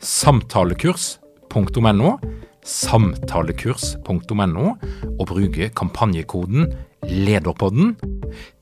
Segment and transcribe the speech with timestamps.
[0.00, 2.14] samtalekurs.no,
[2.64, 4.66] samtalekurs.no,
[5.20, 6.70] og bruke kampanjekoden
[7.10, 7.94] LEDERPODDEN.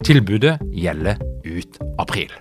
[0.07, 2.33] Tilbudet gjelder ut april.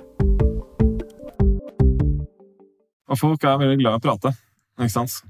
[3.07, 4.33] Og folk er veldig glad i å prate.
[4.81, 5.21] ikke sant?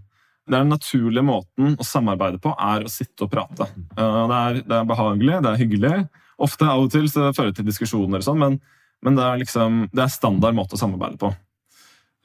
[0.48, 3.68] Den naturlige måten å samarbeide på er å sitte og prate.
[3.98, 5.96] Det er, det er behagelig, det er hyggelig.
[6.40, 8.56] Ofte av og til så fører det til diskusjoner, og sånn, men,
[9.04, 11.34] men det, er liksom, det er standard måte å samarbeide på.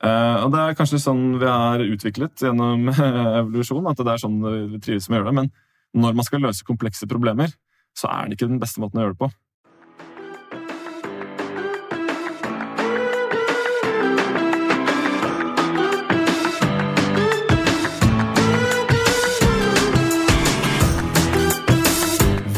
[0.02, 2.88] Uh, og Det er kanskje sånn vi er utviklet gjennom
[3.42, 5.36] evolusjon, at det er sånn vi trives med å gjøre det.
[5.38, 7.54] Men når man skal løse komplekse problemer,
[7.94, 9.30] så er det ikke den beste måten å gjøre det på.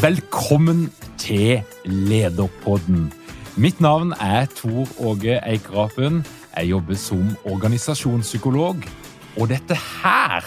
[0.05, 0.86] Velkommen
[1.20, 3.11] til Lederpodden.
[3.61, 6.25] Mitt navn er Tor Åge Eikerapen.
[6.55, 8.85] Jeg jobber som organisasjonspsykolog,
[9.41, 10.45] og dette her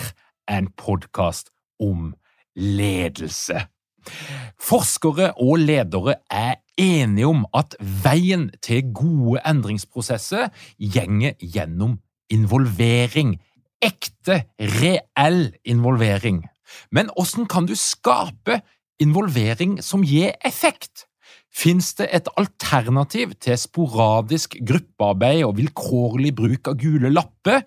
[0.47, 1.49] er en podkast
[1.83, 2.13] om
[2.55, 3.59] ledelse.
[4.55, 10.47] Forskere og ledere er enige om at veien til gode endringsprosesser
[10.79, 11.97] gjenger gjennom
[12.31, 13.35] involvering.
[13.83, 14.45] Ekte,
[14.79, 16.45] reell involvering.
[16.91, 18.61] Men hvordan kan du skape
[19.03, 21.06] involvering som gir effekt?
[21.57, 27.63] Fins det et alternativ til sporadisk gruppearbeid og vilkårlig bruk av gule lapper?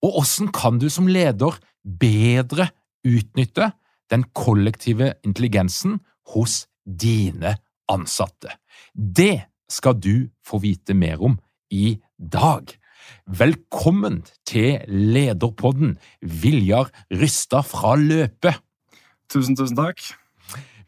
[0.00, 2.70] Og hvordan kan du som leder bedre
[3.04, 3.72] utnytte
[4.08, 5.98] den kollektive intelligensen
[6.32, 7.58] hos dine
[7.92, 8.54] ansatte?
[8.94, 11.36] Det skal du få vite mer om
[11.68, 12.72] i dag.
[13.28, 18.56] Velkommen til Lederpodden, Viljar Rysta fra Løpet.
[19.28, 20.00] Tusen, tusen takk.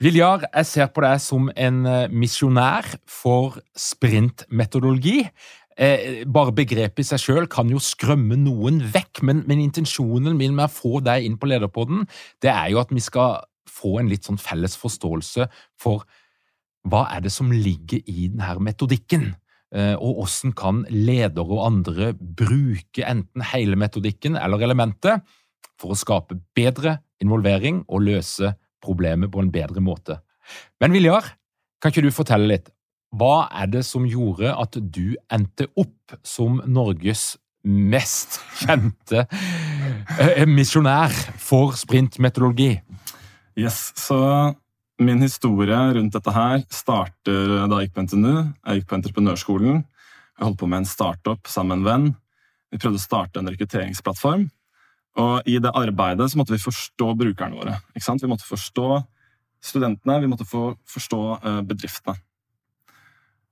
[0.01, 5.27] Viljar, jeg ser på deg som en misjonær for sprintmetodologi.
[5.81, 10.53] Eh, bare begrepet i seg sjøl kan jo skrømme noen vekk, men, men, intensjonen min
[10.57, 12.03] med å få deg inn på Lederpodden,
[12.45, 13.39] det er jo at vi skal
[13.71, 15.47] få en litt sånn felles forståelse
[15.81, 16.05] for
[16.91, 19.31] hva er det som ligger i denne metodikken,
[19.73, 25.25] eh, og hvordan kan ledere og andre bruke enten hele metodikken eller elementet
[25.81, 28.53] for å skape bedre involvering og løse
[28.83, 30.19] problemet på en bedre måte.
[30.81, 31.35] Men Viljar,
[31.81, 32.71] kan ikke du fortelle litt?
[33.17, 37.35] Hva er det som gjorde at du endte opp som Norges
[37.67, 39.27] mest kjente
[40.17, 42.73] eh, misjonær for sprintmetodologi?
[43.59, 44.21] Yes, så
[45.01, 48.35] min historie rundt dette her starter da jeg gikk på NTNU.
[48.37, 49.83] Jeg gikk på entreprenørskolen.
[49.83, 52.09] Jeg holdt på med en startup sammen med en venn.
[52.71, 54.47] Vi prøvde å starte en rekrutteringsplattform.
[55.19, 57.79] Og i det arbeidet så måtte vi forstå brukerne våre.
[57.95, 58.23] Ikke sant?
[58.23, 59.01] Vi måtte forstå
[59.61, 62.17] studentene, vi måtte forstå eh, bedriftene.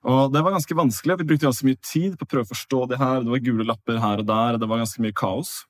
[0.09, 1.19] Og det var ganske vanskelig.
[1.19, 3.25] Vi brukte ganske mye tid på å prøve å forstå det her.
[3.25, 5.65] Det var gule lapper her og der, det var ganske mye kaos.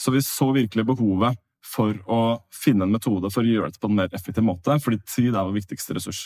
[0.00, 2.22] Så vi så virkelig behovet for å
[2.52, 5.44] finne en metode for å gjøre dette på en mer effektiv måte, fordi tid er
[5.46, 6.24] vår viktigste ressurs.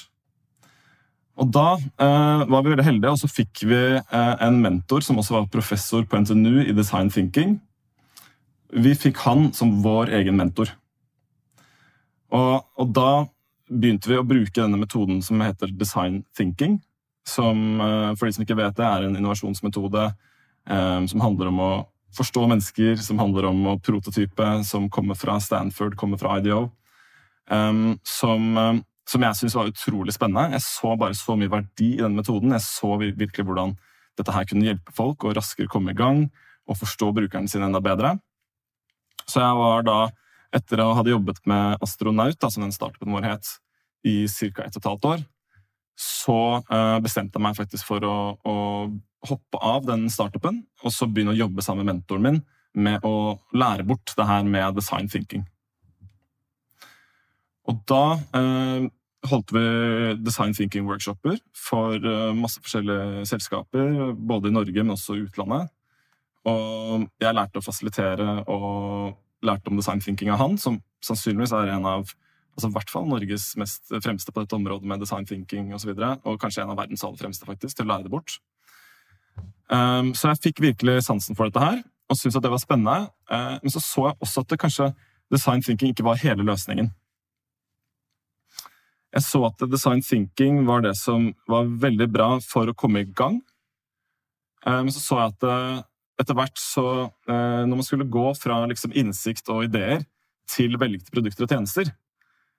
[1.39, 5.21] Og Da eh, var vi veldig heldige, og så fikk vi eh, en mentor som
[5.21, 7.59] også var professor på NTNU i design thinking.
[8.73, 10.75] Vi fikk han som vår egen mentor.
[12.35, 13.25] Og, og da
[13.69, 16.79] begynte vi å bruke denne metoden som heter design thinking
[17.29, 21.63] som eh, for de som ikke vet det, er en innovasjonsmetode eh, som handler om
[21.63, 21.71] å
[22.17, 26.71] forstå mennesker, som handler om å prototype, som kommer fra Stanford, kommer fra IDO.
[27.49, 30.57] Um, som, um, som, jeg syns var utrolig spennende.
[30.57, 32.55] Jeg så bare så mye verdi i den metoden.
[32.57, 33.77] Jeg så virkelig hvordan
[34.19, 36.27] dette her kunne hjelpe folk å raskere komme i gang
[36.69, 38.17] og forstå brukerne sine enda bedre.
[39.29, 39.99] Så jeg var da,
[40.57, 43.51] etter å ha jobbet med Astronaut, da, som den startupen vår het,
[44.07, 44.65] i ca.
[44.65, 45.25] ett og et halvt år,
[45.99, 46.39] så
[46.71, 48.17] uh, bestemte jeg meg faktisk for å,
[48.47, 48.57] å,
[49.27, 52.37] hoppe av den startupen og så begynne å jobbe sammen med mentoren min
[52.79, 55.43] med å lære bort det her med design thinking.
[57.67, 58.87] Og da uh,
[59.27, 59.65] holdt vi
[60.23, 65.73] design thinking-workshoper for eh, masse forskjellige selskaper, både i Norge, men også i utlandet.
[66.47, 71.75] Og jeg lærte å fasilitere og lærte om design thinking av han, som sannsynligvis er
[71.75, 72.15] en av
[72.59, 75.93] altså i hvert fall Norges mest fremste på dette området med design thinking osv.
[75.93, 78.39] Og, så og kanskje en av verdens aller fremste faktisk, til å lære det bort.
[79.71, 83.13] Um, så jeg fikk virkelig sansen for dette her, og syntes at det var spennende.
[83.31, 84.89] Uh, men så så jeg også at det kanskje
[85.31, 86.91] design thinking ikke var hele løsningen.
[89.15, 93.13] Jeg så at design thinking var det som var veldig bra for å komme i
[93.21, 93.39] gang.
[94.67, 95.87] Uh, men så så jeg at uh,
[96.19, 96.83] etter hvert så
[97.29, 100.01] Når man skulle gå fra liksom, innsikt og ideer
[100.51, 101.91] til velgte produkter og tjenester,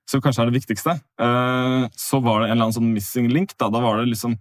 [0.10, 3.54] som kanskje er det viktigste, eh, så var det en eller annen sånn missing link.
[3.62, 4.36] Da, da var det liksom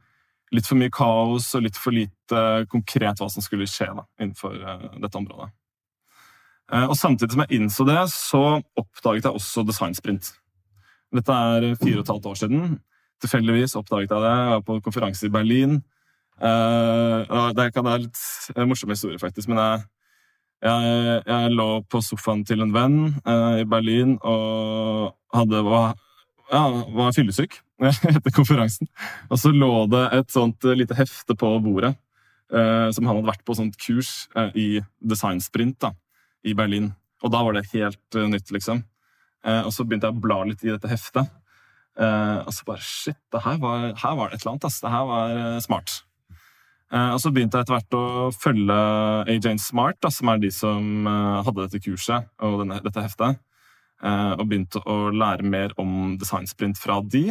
[0.57, 4.57] litt for mye kaos og litt for lite konkret hva som skulle skje da, innenfor
[4.57, 5.51] eh, dette området.
[6.73, 8.43] Eh, og Samtidig som jeg innså det, så
[8.81, 10.33] oppdaget jeg også designsprint.
[11.19, 12.75] Dette er fire og et halvt år siden.
[13.25, 14.35] Tilfeldigvis oppdaget jeg det.
[14.39, 15.79] Jeg var på konferanse i Berlin.
[16.39, 19.49] Det er være litt morsom historie, faktisk.
[19.51, 19.87] men jeg
[20.59, 25.93] jeg, jeg, lå på sofaen til en venn uh, i Berlin og hadde, var,
[26.51, 26.63] ja,
[26.97, 27.61] var fyllesyk
[28.11, 28.91] etter konferansen.
[29.31, 31.93] Og så lå det et sånt lite hefte på bordet
[32.51, 34.69] uh, som han hadde vært på sånt kurs eh, i
[34.99, 35.93] designsprint da,
[36.43, 36.91] i Berlin.
[37.23, 38.83] Og da var det helt uh, nytt, liksom.
[39.47, 41.31] Eh, og så begynte jeg å bla litt i dette heftet.
[41.99, 44.69] Eh, og så bare Shit, her var, her var det et eller annet.
[44.69, 44.81] Ass.
[44.83, 46.01] Det her var eh, smart.
[46.89, 48.77] Eh, og så begynte jeg etter hvert å følge
[49.29, 53.43] Agent Smart, da, som er de som eh, hadde dette kurset og denne, dette heftet.
[53.99, 57.31] Eh, og begynte å lære mer om designsprint fra de.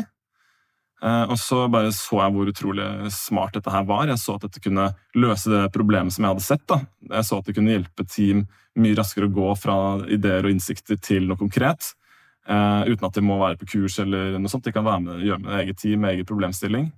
[0.98, 4.10] Og så bare så jeg hvor utrolig smart dette her var.
[4.10, 6.64] Jeg så at dette kunne løse det problemet som jeg hadde sett.
[6.66, 6.80] Da.
[7.12, 8.40] Jeg så at det kunne hjelpe team
[8.82, 9.76] mye raskere å gå fra
[10.10, 11.92] ideer og innsikter til noe konkret.
[12.50, 14.66] uten at de må være på kurs eller noe sånt.
[14.66, 16.90] De kan være med, gjøre med eget team, med egen problemstilling.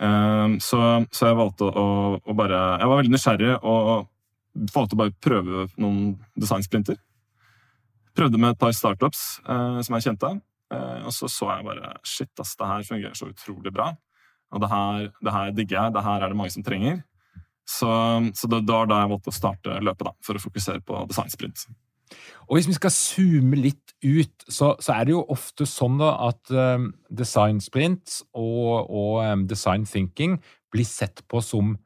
[0.00, 0.80] Ehm, så,
[1.12, 1.86] så, jeg valgte å,
[2.16, 4.06] å, bare Jeg var veldig nysgjerrig og
[4.72, 6.96] valgte å bare prøve noen designsprinter.
[8.16, 10.32] Prøvde med et par startups eh, som jeg kjente.
[10.72, 13.92] Eh, og så så jeg bare Shit, ass, det her fungerer så utrolig bra.
[14.50, 15.94] Og det her, det her digger jeg.
[15.94, 17.04] Det her er det mange som trenger.
[17.68, 17.90] Så,
[18.34, 21.68] så det var da jeg valgte å starte løpet, da, for å fokusere på designsprint.
[22.48, 26.14] Og Hvis vi skal zoome litt ut, så, så er det jo ofte sånn da
[26.30, 30.38] at um, design sprint og, og um, design thinking
[30.72, 31.76] blir sett på som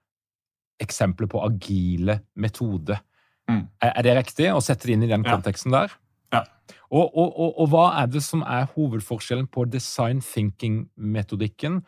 [0.83, 3.03] eksempler på agile metoder.
[3.51, 3.67] Mm.
[3.83, 5.93] Er, er, det riktig å sette det inn i den konteksten der?
[6.33, 6.45] Ja.
[6.89, 11.83] Og, og, og, og, hva er det som er hovedforskjellen på design thinking-metodikken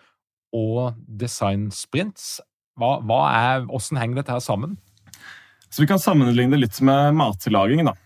[0.56, 2.36] og design sprints?
[2.76, 4.76] Hva, hva er, hvordan henger dette her sammen?
[5.70, 7.84] Så Vi kan sammenligne det litt med matlaging.
[7.88, 7.96] da.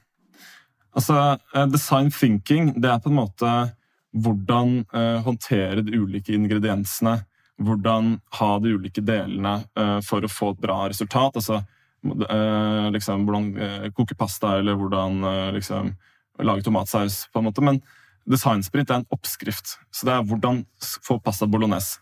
[0.97, 3.53] Altså, eh, Design thinking det er på en måte
[4.11, 7.21] hvordan uh, håndtere de ulike ingrediensene.
[7.61, 11.39] Hvordan ha de ulike delene uh, for å få et bra resultat.
[11.39, 15.23] Altså, uh, liksom, hvordan koke pasta, eller hvordan
[15.55, 15.95] liksom,
[16.43, 17.27] lage tomatsaus.
[17.33, 17.63] på en måte.
[17.63, 17.81] Men
[18.27, 19.77] designsprint er en oppskrift.
[19.95, 20.65] Så det er hvordan
[21.07, 22.01] få pasta bolognese.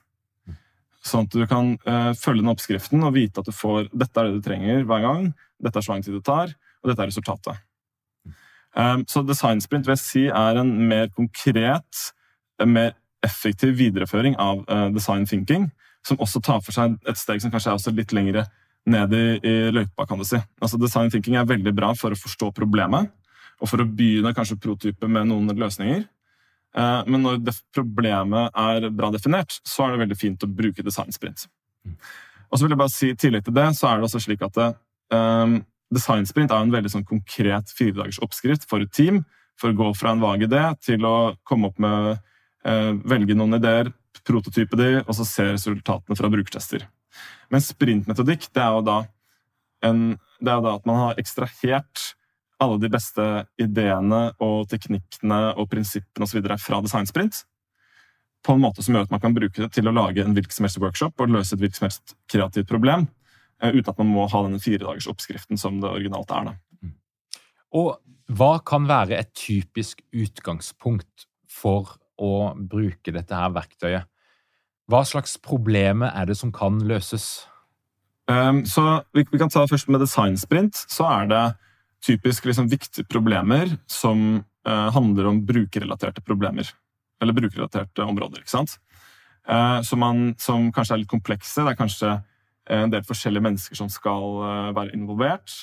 [1.05, 1.76] Sånn at du kan
[2.19, 5.31] følge den oppskriften og vite at du får dette er det du trenger hver gang.
[5.62, 6.52] Dette er så lang tid det tar,
[6.82, 7.68] og dette er resultatet.
[8.78, 12.04] Ehm, så designsprint vil jeg si er en mer konkret,
[12.64, 12.94] mer
[13.26, 15.68] effektiv videreføring av eh, design thinking,
[16.06, 18.47] som også tar for seg et steg som kanskje er litt lengre
[18.88, 20.06] ned i, i løypa.
[20.06, 20.38] kan du si.
[20.62, 23.11] Altså Design thinking er veldig bra for å forstå problemet,
[23.58, 26.06] og for å begynne kanskje prototype med noen løsninger.
[26.78, 31.49] Ehm, men når problemet er bra definert, så er det veldig fint å bruke designsprint.
[32.49, 34.44] Og så vil jeg bare si, I tillegg til det så er det også slik
[34.47, 34.68] at det,
[35.12, 35.58] um,
[35.95, 39.23] Designsprint er en veldig sånn konkret firedagers oppskrift for et team.
[39.59, 42.12] For å gå fra en vag idé til å komme opp med
[42.68, 43.90] eh, velge noen ideer,
[44.28, 46.85] prototype de, og så se resultatene fra brukertester.
[47.50, 48.99] Men sprintmetodikk det er jo da,
[49.88, 50.02] en,
[50.38, 52.12] det er jo da at man har ekstrahert
[52.62, 53.25] alle de beste
[53.62, 57.45] ideene og teknikkene og prinsippene videre fra designsprint
[58.47, 61.23] på en måte som gjør at man kan bruke det til å lage en virksomhetsworkshop
[61.23, 63.17] og løse et virksomhetskreativt problem Eh,
[63.62, 66.50] uten at man må ha denne firedagersoppskriften som det originalt er.
[66.50, 66.55] Da.
[66.83, 66.95] Mm.
[67.79, 67.91] Og
[68.38, 74.09] hva kan være et typisk utgangspunkt for å bruke dette her verktøyet?
[74.88, 77.47] Hva slags problemer er det som kan løses?
[78.29, 80.77] Um, så vi, vi, kan ta først med designsprint.
[80.88, 81.45] Så er det
[82.05, 86.69] typisk liksom, viktige problemer som uh, handler om brukerrelaterte problemer.
[87.21, 88.45] Eller brukerrelaterte områder.
[88.45, 88.79] ikke sant?
[89.49, 91.65] Uh, som, man, som kanskje er litt komplekse.
[91.65, 92.19] Det er kanskje
[92.68, 95.54] en del forskjellige mennesker som skal eh, være involvert.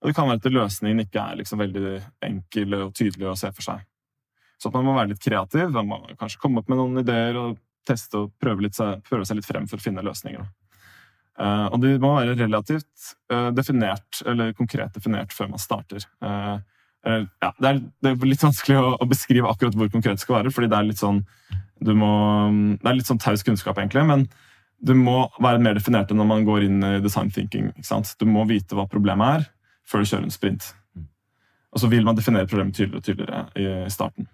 [0.00, 1.94] Og det kan være at løsningen ikke er liksom veldig
[2.28, 3.82] enkel og tydelig å se for seg.
[4.58, 5.74] Så man må være litt kreativ.
[5.74, 9.38] Man må kanskje komme opp med noen ideer og teste og prøve, litt, prøve seg
[9.38, 10.46] litt frem for å finne løsninger.
[11.38, 13.12] Uh, og de må være relativt
[13.54, 16.02] definert, eller konkret definert før man starter.
[16.18, 16.58] Ja,
[17.54, 20.52] det, er, det, er, litt vanskelig å, å, beskrive akkurat hvor konkret det skal være,
[20.52, 21.22] fordi det er litt sånn
[21.94, 22.10] må,
[22.82, 24.02] det er litt sånn taus kunnskap, egentlig.
[24.10, 24.26] Men
[24.78, 27.72] du må være mer definert enn når man går inn i design thinking.
[28.18, 29.48] Du må vite hva problemet er,
[29.88, 30.68] før du kjører en sprint.
[31.74, 34.28] Og så vil man definere problemet tydeligere og tydeligere i starten.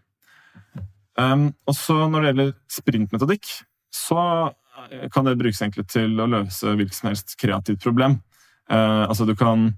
[1.14, 3.50] Um, og så Når det gjelder sprintmetodikk,
[3.94, 4.52] så
[5.14, 8.18] kan det brukes egentlig til å løse hvilket som helst kreativt problem.
[8.70, 9.70] Uh, altså du kan,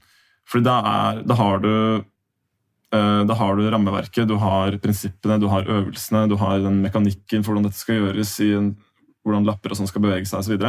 [0.49, 5.49] fordi da, er, da har du uh, da har du rammeverket, du har prinsippene, du
[5.53, 8.73] har øvelsene, du har den mekanikken for hvordan dette skal gjøres, i en,
[9.27, 10.65] hvordan lapper og sånn skal bevege seg osv.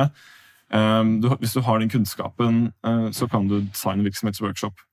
[0.67, 4.83] Um, du, hvis du har den kunnskapen, uh, så kan du designe virksomhetsworkshop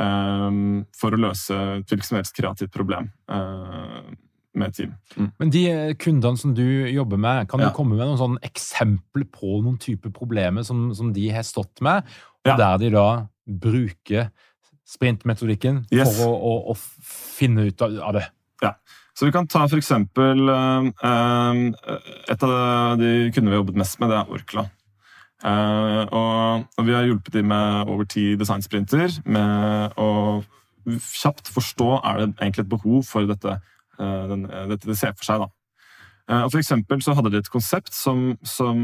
[0.00, 3.10] um, for å løse et hvilket som helst kreativt problem.
[3.30, 4.10] Uh,
[4.52, 4.94] med team.
[5.16, 5.30] Mm.
[5.38, 7.68] Men de eh, kundene som du jobber med, kan ja.
[7.68, 11.82] du komme med noen sånn eksempler på noen type problemer som, som, de har stått
[11.86, 12.08] med,
[12.42, 12.56] og ja.
[12.58, 13.06] der de da
[13.46, 14.30] bruker
[14.90, 16.16] sprintmetodikken yes.
[16.18, 16.76] for å, å, å,
[17.06, 18.26] finne ut av det?
[18.64, 18.74] Ja.
[19.20, 20.86] Så vi kan ta for eksempel um,
[22.24, 24.64] Et av de kundene vi har jobbet mest med, det er Orkla.
[25.44, 30.08] Uh, og, vi har hjulpet dem med over ti designsprinter med å
[30.88, 33.58] kjapt forstå er det egentlig et behov for dette
[34.00, 35.42] Eh, eh, dette de ser for seg.
[35.44, 35.48] da.
[36.30, 38.78] Eh, for eksempel så hadde de et konsept som, som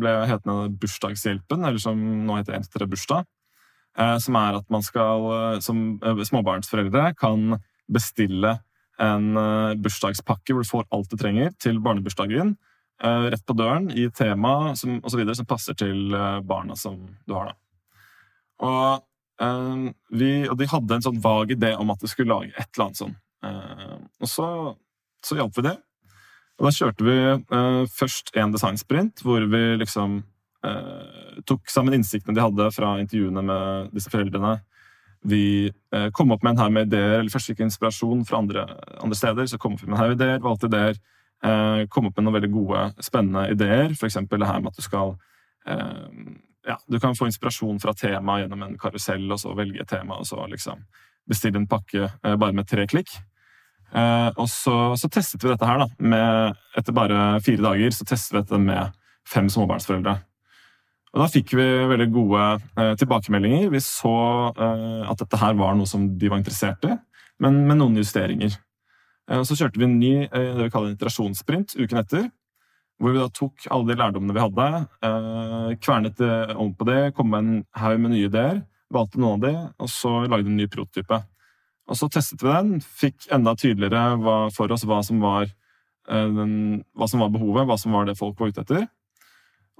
[0.00, 3.24] ble hetende Bursdagshjelpen, eller som nå heter Entere bursdag.
[3.94, 8.56] Som er at man skal, som småbarnsforeldre kan bestille
[9.02, 9.26] en
[9.82, 12.54] bursdagspakke hvor du får alt du trenger til barnebursdagen.
[13.02, 16.14] Rett på døren i tema og så videre, som passer til
[16.46, 17.50] barna som du har.
[17.50, 17.56] da.
[18.64, 19.02] Og,
[20.14, 22.86] vi, og de hadde en sånn vag idé om at de skulle lage et eller
[22.86, 24.46] annet sånn Eh, og så,
[25.24, 25.74] så hjalp vi det.
[26.58, 30.20] Og da kjørte vi eh, først en designsprint hvor vi liksom
[30.66, 34.56] eh, tok sammen innsiktene de hadde fra intervjuene med disse foreldrene.
[35.24, 38.66] Vi uh, kom opp med en haug med ideer, eller først fikk inspirasjon fra andre,
[39.00, 39.48] andre, steder.
[39.50, 41.02] Så kom vi med en haug ideer, valgte ideer.
[41.92, 43.92] kom opp med noen veldig gode, spennende ideer.
[43.92, 44.16] F.eks.
[44.30, 45.10] det her med at du skal
[46.64, 50.16] ja, Du kan få inspirasjon fra tema gjennom en karusell, og så velge et tema,
[50.16, 50.86] og så liksom
[51.28, 53.12] bestille en pakke bare med tre klikk.
[53.94, 55.84] Eh, og så, så, testet vi dette her.
[55.84, 55.88] da.
[55.98, 60.16] Med, etter bare fire dager så testet vi dette med fem småbarnsforeldre.
[61.14, 62.44] Og Da fikk vi veldig gode
[62.74, 63.68] eh, tilbakemeldinger.
[63.70, 64.14] Vi så
[64.50, 66.94] eh, at dette her var noe som de var interessert i,
[67.42, 68.56] men med noen justeringer.
[69.30, 72.26] Eh, Så kjørte vi en ny eh, det vi kaller iterasjonssprint uken etter.
[72.98, 74.66] Hvor vi da tok alle de lærdommene vi hadde,
[75.06, 76.20] eh, kvernet
[76.58, 78.60] om på det, kom med en haug med nye ideer,
[78.94, 81.20] valgte noen av de, og så lagde en ny prototype.
[81.90, 85.46] Og så testet vi den, fikk enda tydeligere for oss hva som, var,
[86.10, 88.86] eh, den, hva som var behovet, hva som var det folk var ute etter.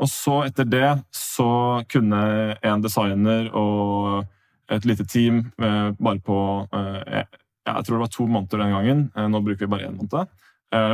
[0.03, 2.21] Og så, etter det, så kunne
[2.59, 4.25] en designer og
[4.73, 6.39] et lite team eh, bare på
[6.73, 7.23] eh,
[7.65, 10.33] Jeg tror det var to måneder den gangen, nå bruker vi bare én måned,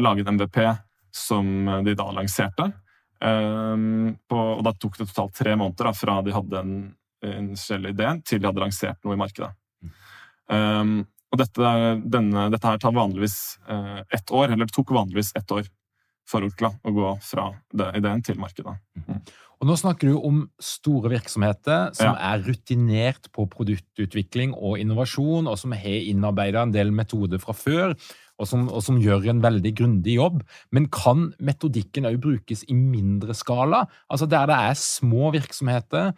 [0.04, 0.59] lage en MVP
[1.11, 1.47] som
[1.83, 2.69] de da lanserte.
[4.30, 6.76] og da tok det totalt tre måneder fra de hadde en
[7.26, 9.50] initiell idé, til de hadde lansert noe i markedet.
[10.52, 11.73] Og dette,
[12.07, 13.59] denne, dette, her tar vanligvis
[14.14, 15.66] ett år, eller det tok vanligvis ett år
[16.29, 18.77] for Orkla å gå fra det, ideen til markedet.
[19.00, 19.23] Mm.
[19.61, 22.33] Og Nå snakker du om store virksomheter som ja.
[22.33, 27.93] er rutinert på produktutvikling og innovasjon, og som har innarbeida en del metoder fra før,
[28.41, 30.41] og som, og som gjør en veldig grundig jobb.
[30.73, 33.85] Men kan metodikken òg brukes i mindre skala?
[34.09, 36.15] Altså Der det er små virksomheter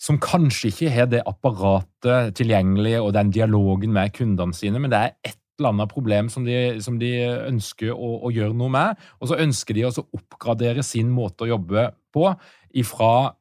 [0.00, 5.02] som kanskje ikke har det apparatet tilgjengelig og den dialogen med kundene sine, men det
[5.04, 7.12] er et eller annet problem som de, som de
[7.48, 9.10] ønsker å, å, gjøre noe med.
[9.20, 12.30] Og så ønsker de å oppgradere sin måte å jobbe på
[12.80, 13.34] ifra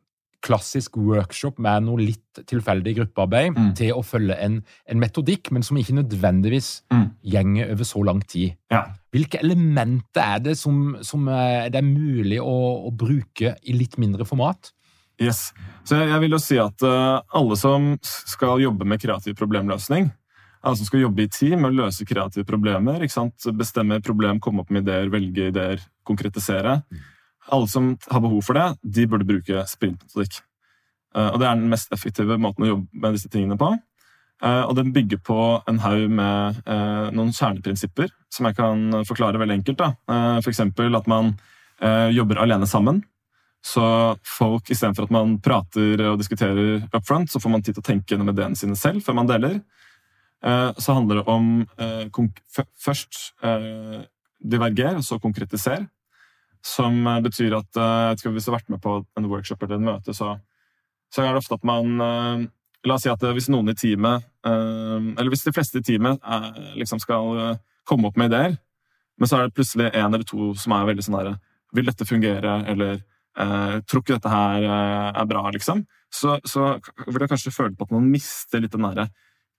[0.43, 3.69] klassisk workshop med noe litt tilfeldig gruppearbeid mm.
[3.75, 7.05] til å følge en, en, metodikk, men som ikke nødvendigvis mm.
[7.33, 8.55] gjenger over så lang tid.
[8.71, 8.85] Ja.
[9.11, 12.55] Hvilke elementer er det som, som det er mulig å,
[12.87, 14.71] å bruke i litt mindre format?
[15.19, 15.49] Yes.
[15.83, 20.07] Så jeg vil jo si at uh, alle som skal jobbe med kreativ problemløsning,
[20.61, 23.05] alle som skal jobbe i team og løse kreative problemer,
[23.55, 26.81] bestemme problem, komme opp med ideer, velge ideer, konkretisere
[27.49, 30.41] Alle som har behov for det, de burde bruke sprintmetodikk.
[31.15, 33.71] Uh, og det er den mest effektive måten å jobbe med disse tingene på.
[34.43, 36.59] Uh, og den bygger på en haug med
[37.15, 39.81] noen kjerneprinsipper som jeg kan forklare veldig enkelt.
[40.43, 40.61] F.eks.
[40.61, 41.33] At man
[42.13, 43.01] jobber alene sammen.
[43.65, 43.81] Så
[44.23, 47.89] folk, istedenfor at man prater og diskuterer up front, så får man tid til å
[47.89, 49.57] tenke gjennom ideene sine selv før man deler.
[50.45, 52.07] Eh, så handler det om eh,
[52.79, 54.03] først eh,
[54.39, 55.87] diverger, og så konkretiser.
[56.63, 59.85] Som betyr at jeg tror hvis du har vært med på en workshop eller en
[59.85, 60.33] møte, så,
[61.07, 62.49] så er det ofte at man
[62.83, 66.19] La oss si at hvis noen i teamet, eller hvis de fleste i teamet
[66.75, 67.55] liksom skal
[67.87, 68.57] komme opp med ideer,
[69.19, 71.33] men så er det plutselig en eller to som er veldig sånn herre
[71.75, 72.57] Vil dette fungere?
[72.71, 72.99] Eller
[73.87, 75.85] tror ikke dette her er bra, liksom.
[76.11, 76.73] Så, så
[77.07, 79.07] vil jeg kanskje føle på at man mister litt den derre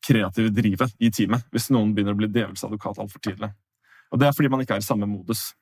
[0.05, 3.51] kreative drivet i teamet hvis noen begynner å bli djevelens advokat altfor tidlig.
[4.11, 5.53] Og Det er fordi man ikke er i samme modus.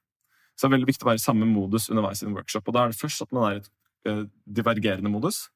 [0.57, 2.67] Så det er veldig viktig å være i samme modus underveis i en workshop.
[2.67, 3.69] Og da er det først at man er i et
[4.09, 4.23] uh,
[4.59, 5.49] divergerende modus.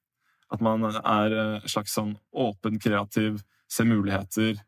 [0.52, 3.40] At man er en slags sånn åpen, kreativ,
[3.72, 4.60] ser muligheter,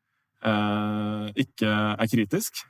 [0.46, 2.64] uh, ikke er kritisk.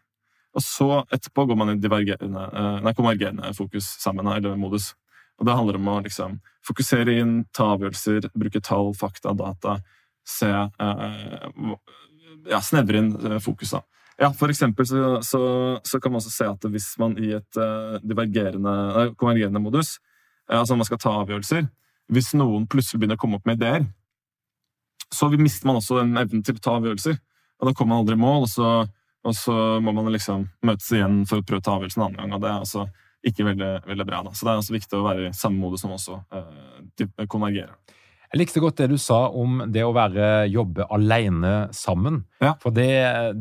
[0.55, 2.45] Og så etterpå går man i divergerende,
[2.85, 4.93] nei, konvergerende fokus sammen, eller modus.
[5.39, 6.37] Og Det handler om å liksom,
[6.67, 9.81] fokusere inn, ta avgjørelser, bruke tall, fakta, data
[10.29, 11.49] se eh,
[12.51, 13.45] ja, snevre inn fokuset.
[13.45, 13.71] fokus.
[13.77, 13.83] da.
[14.17, 15.41] Ja, for eksempel så, så,
[15.83, 19.97] så, kan man også se at hvis man i et uh, divergerende, konvergerende modus,
[20.47, 21.65] altså man skal ta avgjørelser
[22.13, 23.87] Hvis noen plutselig begynner å komme opp med ideer,
[25.11, 27.17] så mister man også en evne til å ta avgjørelser.
[27.61, 28.71] Og da kommer man aldri i mål, og så,
[29.25, 32.21] og så må man liksom møtes igjen for å prøve å ta avgjørelsen en annen
[32.21, 32.35] gang.
[32.37, 32.85] og det er altså
[33.25, 34.23] ikke veldig, veldig bra.
[34.27, 34.35] Da.
[34.37, 37.73] Så det er også viktig å være i samme modus som også eh, konvergerer.
[38.35, 42.25] Jeg likte godt det du sa om det å være jobbe alene sammen.
[42.43, 42.57] Ja.
[42.59, 42.91] For det,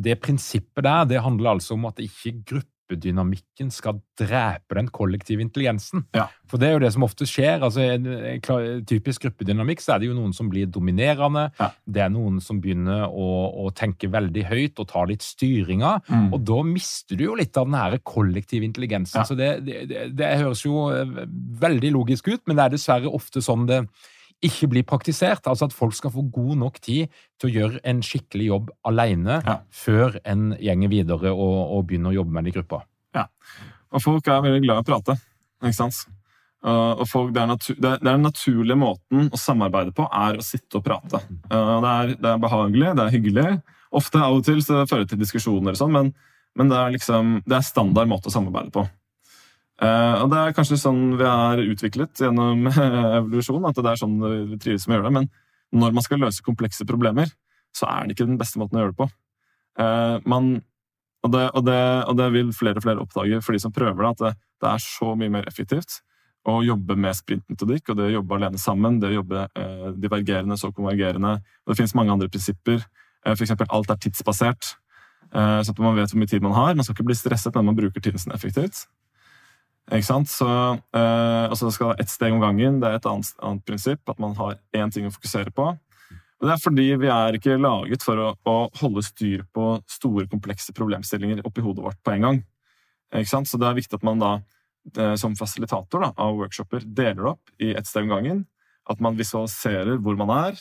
[0.06, 6.06] det, prinsippet der, det handler altså om at ikke gruppedynamikken skal drepe den kollektive intelligensen.
[6.14, 6.28] Ja.
[6.46, 7.66] For det er jo det som ofte skjer.
[7.66, 11.48] altså en Typisk gruppedynamikk så er det jo noen som blir dominerende.
[11.58, 11.74] Ja.
[11.90, 13.34] Det er noen som begynner å,
[13.66, 15.98] å, tenke veldig høyt og ta litt styringa.
[16.06, 16.32] Mm.
[16.38, 19.26] Og da mister du jo litt av den her kollektive intelligensen.
[19.26, 21.24] Så det, det, det høres jo eh,
[21.66, 23.88] veldig logisk ut, men det er dessverre ofte sånn det
[24.48, 25.48] ikke blir praktisert.
[25.50, 29.40] Altså at folk skal få god nok tid til å gjøre en skikkelig jobb alene
[29.42, 29.60] ja.
[29.74, 32.84] før en gjenger videre og, og, begynner å jobbe med det i gruppa.
[33.14, 33.28] Ja,
[33.94, 35.18] og folk er veldig glad i å prate.
[35.62, 36.04] ikke sant?
[36.64, 40.46] Og folk, det, er natur, det, er Den naturlige måten å samarbeide på er å
[40.46, 41.20] sitte og prate.
[41.50, 43.48] Det er, det er behagelig, det er hyggelig.
[43.94, 46.14] Ofte av og til så fører det til diskusjoner, og sånn, men,
[46.58, 48.86] men det, er liksom, det er standard måte å samarbeide på.
[49.84, 52.70] Uh, og Det er kanskje sånn vi er utviklet gjennom
[53.20, 55.16] evolusjon, at det er sånn vi trives med å gjøre det.
[55.18, 57.34] Men når man skal løse komplekse problemer,
[57.76, 59.10] så er det ikke den beste måten å gjøre det på.
[59.82, 60.54] Uh, man,
[61.26, 64.00] og, det, og, det, og, det, vil flere og flere oppdage for de som prøver
[64.06, 66.00] det, at det, det er så mye mer effektivt
[66.48, 69.00] å jobbe med sprintmetodikk og det å jobbe alene sammen.
[69.00, 71.38] Det å jobbe eh, divergerende, så konvergerende.
[71.64, 72.82] Og det finnes mange andre prinsipper.
[73.24, 73.54] Eh, F.eks.
[73.64, 74.74] alt er tidsbasert.
[75.34, 76.76] så at man vet hvor mye tid man har.
[76.76, 78.84] Man skal ikke bli stresset, men man bruker tiden sin effektivt.
[79.92, 80.30] Ikke sant?
[80.32, 82.80] Så, eh, altså det skal være ett steg om gangen.
[82.80, 84.02] Det er et annet, annet, prinsipp.
[84.10, 85.74] At man har én ting å fokusere på.
[86.44, 90.28] Og det er fordi vi er ikke laget for å, å holde styr på store,
[90.32, 92.42] komplekse problemstillinger oppi hodet vårt på en gang.
[93.16, 93.48] Ikke sant?
[93.48, 94.32] Så det er viktig at man da,
[94.98, 98.44] eh, som fasilitator av workshoper, deler opp i ett steg om gangen.
[98.90, 100.60] At man visualiserer hvor man er,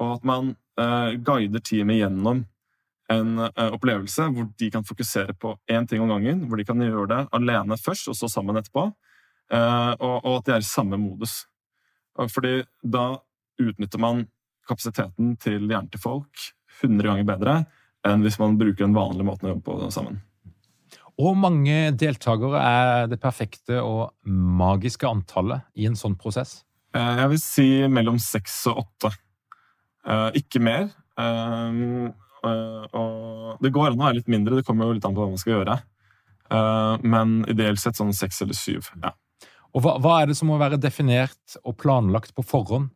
[0.00, 2.44] og at man eh, guider teamet gjennom
[3.14, 6.44] en uh, opplevelse hvor de kan fokusere på én ting om gangen.
[6.48, 8.88] Hvor de kan gjøre det alene først, og så sammen etterpå.
[9.52, 11.44] Uh, og, og, at de er i samme modus.
[12.14, 13.16] Fordi da
[13.60, 14.24] utnytter man
[14.68, 16.44] kapasiteten til hjernen til folk
[16.80, 17.56] 100 ganger bedre
[18.06, 20.20] enn hvis man bruker den vanlige måten å jobbe på sammen.
[21.20, 26.62] Og mange deltakere er det perfekte og magiske antallet i en sånn prosess?
[26.96, 29.14] Uh, jeg vil si mellom seks og åtte.
[30.36, 30.90] Ikke mer.
[32.44, 35.24] Eh, og det går an å være litt mindre, det kommer jo litt an på
[35.24, 35.78] hva man skal gjøre.
[36.54, 38.90] Eh, men ideelt sett sånn seks eller syv.
[39.02, 39.14] ja.
[39.74, 42.92] Og hva, hva, er det som må være definert og planlagt på forhånd?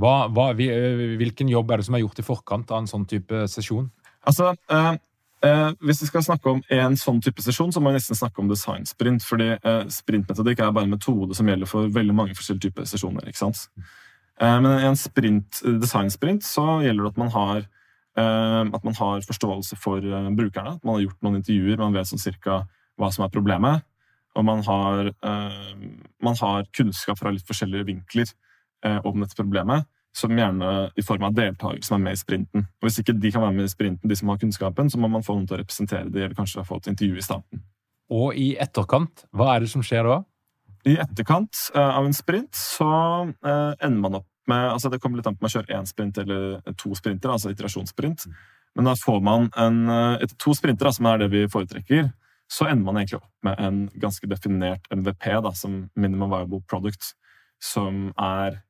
[0.00, 3.04] Hva, hva, eh, hvilken jobb er det som er gjort i forkant av en sånn
[3.06, 3.90] type sesjon?
[4.24, 4.96] Altså, eh,
[5.44, 8.40] eh, Hvis vi skal snakke om en sånn type sesjon, så må vi nesten snakke
[8.40, 9.22] om designsprint.
[9.22, 13.28] fordi eh, sprintmetodikk er bare en metode som gjelder for veldig mange forskjellige typer sesjoner.
[13.28, 13.68] ikke sant?
[14.40, 17.68] men i en sprint, designsprint så gjelder det at man har
[18.22, 20.76] at man har forståelse for eh, brukerne.
[20.76, 22.62] At man har gjort noen intervjuer, man vet sånn cirka
[23.00, 23.86] hva som er problemet.
[24.34, 25.82] Og man har, ehm,
[26.22, 28.26] man har kunnskap fra litt forskjellige vinkler
[28.84, 29.86] eh, om dette problemet.
[30.14, 32.66] Som gjerne i form av deltakere som er med i sprinten.
[32.78, 35.10] Og Hvis ikke de kan være med i sprinten, de som har kunnskapen, så må
[35.10, 37.64] man få noen til å representere de, eller kanskje få et intervju i starten.
[38.14, 40.20] Og i etterkant, hva er det som skjer da?
[40.86, 42.86] I etterkant uh, av en sprint så
[43.42, 46.18] ender man opp med altså Det kommer litt an på om man kjører én sprint
[46.20, 48.26] eller to sprinter, altså iterasjonssprint.
[48.74, 52.12] Men da får man en, eh, etter to sprinter, som er det vi foretrekker,
[52.50, 57.14] så ender man egentlig opp med en ganske definert MVP, da, som Minimum Viable Product,
[57.62, 58.60] som er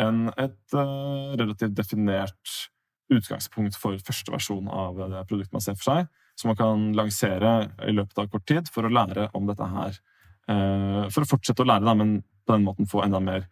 [0.00, 2.56] en, et uh, relativt definert
[3.12, 7.54] utgangspunkt for første versjon av det produktet man ser for seg, som man kan lansere
[7.84, 9.98] i løpet av kort tid for å lære om dette her.
[10.50, 13.46] Uh, for å fortsette å lære, da, men på den måten få enda mer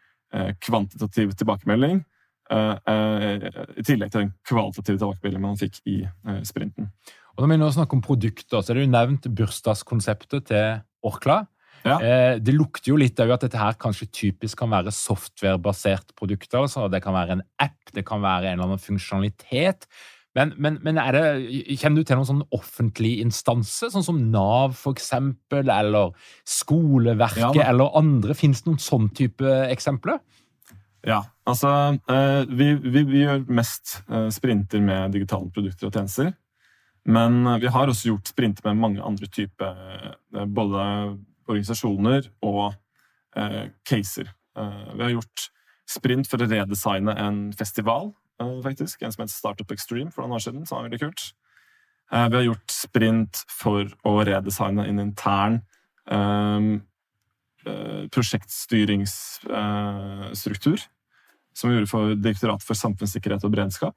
[0.63, 2.05] kvantitativ tilbakemelding.
[2.51, 6.01] I tillegg til den kvalitative tilbakemeldingen man fikk i
[6.47, 6.89] sprinten.
[7.37, 11.45] Og Når vi nå snakker om produkter, så er det jo nevnt bursdagskonseptet til Orkla.
[11.87, 11.97] Ja.
[11.97, 16.61] Eh, det lukter jo litt av at dette her kanskje typisk kan være softwarebasert produkter.
[16.61, 19.87] altså Det kan være en app, det kan være en eller annen funksjonalitet.
[20.39, 21.23] Men, men, men det,
[21.81, 26.13] kjenner du til noen sånn offentlig instanse, sånn som Nav eksempel, eller
[26.47, 28.37] skoleverket ja, eller andre?
[28.39, 30.21] Fins det noen sånn type eksempler?
[31.07, 31.73] Ja, altså
[32.13, 36.31] eh, vi, vi, vi gjør mest eh, sprinter med digitale produkter og tjenester.
[37.11, 40.19] Men vi har også gjort sprinter med mange andre typer
[40.53, 40.83] både
[41.51, 42.75] organisasjoner og
[43.37, 44.31] eh, caser.
[44.59, 45.47] Eh, vi har gjort
[45.91, 48.20] sprint for å redesigne en festival, eh,
[48.65, 49.03] faktisk.
[49.03, 51.23] En som heter Startup Extreme for noen år siden, som var veldig kult.
[52.13, 55.61] Eh, vi har gjort sprint for å redesigne en intern
[56.11, 56.83] um,
[57.67, 60.79] eh, prosjektstyringsstruktur.
[61.53, 63.97] som vi gjorde for Direktoratet for samfunnssikkerhet og beredskap.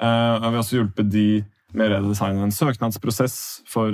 [0.00, 3.92] vi har også hjulpet de med å redesigne en søknadsprosess for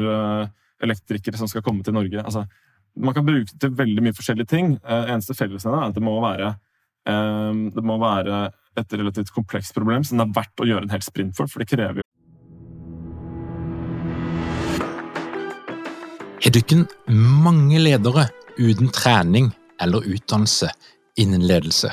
[0.83, 2.23] elektrikere som skal komme til Norge.
[2.23, 2.47] Altså,
[2.97, 4.79] man kan bruke det til veldig mye forskjellige ting.
[4.85, 6.55] Uh, eneste fellesnevner er at det må være
[7.09, 10.95] um, det må være et relativt komplekst problem som det er verdt å gjøre en
[10.95, 12.05] hel sprint for, for det krever jo
[16.45, 19.49] Har dere mange ledere uten trening
[19.83, 20.69] eller utdannelse
[21.19, 21.89] innen ledelse?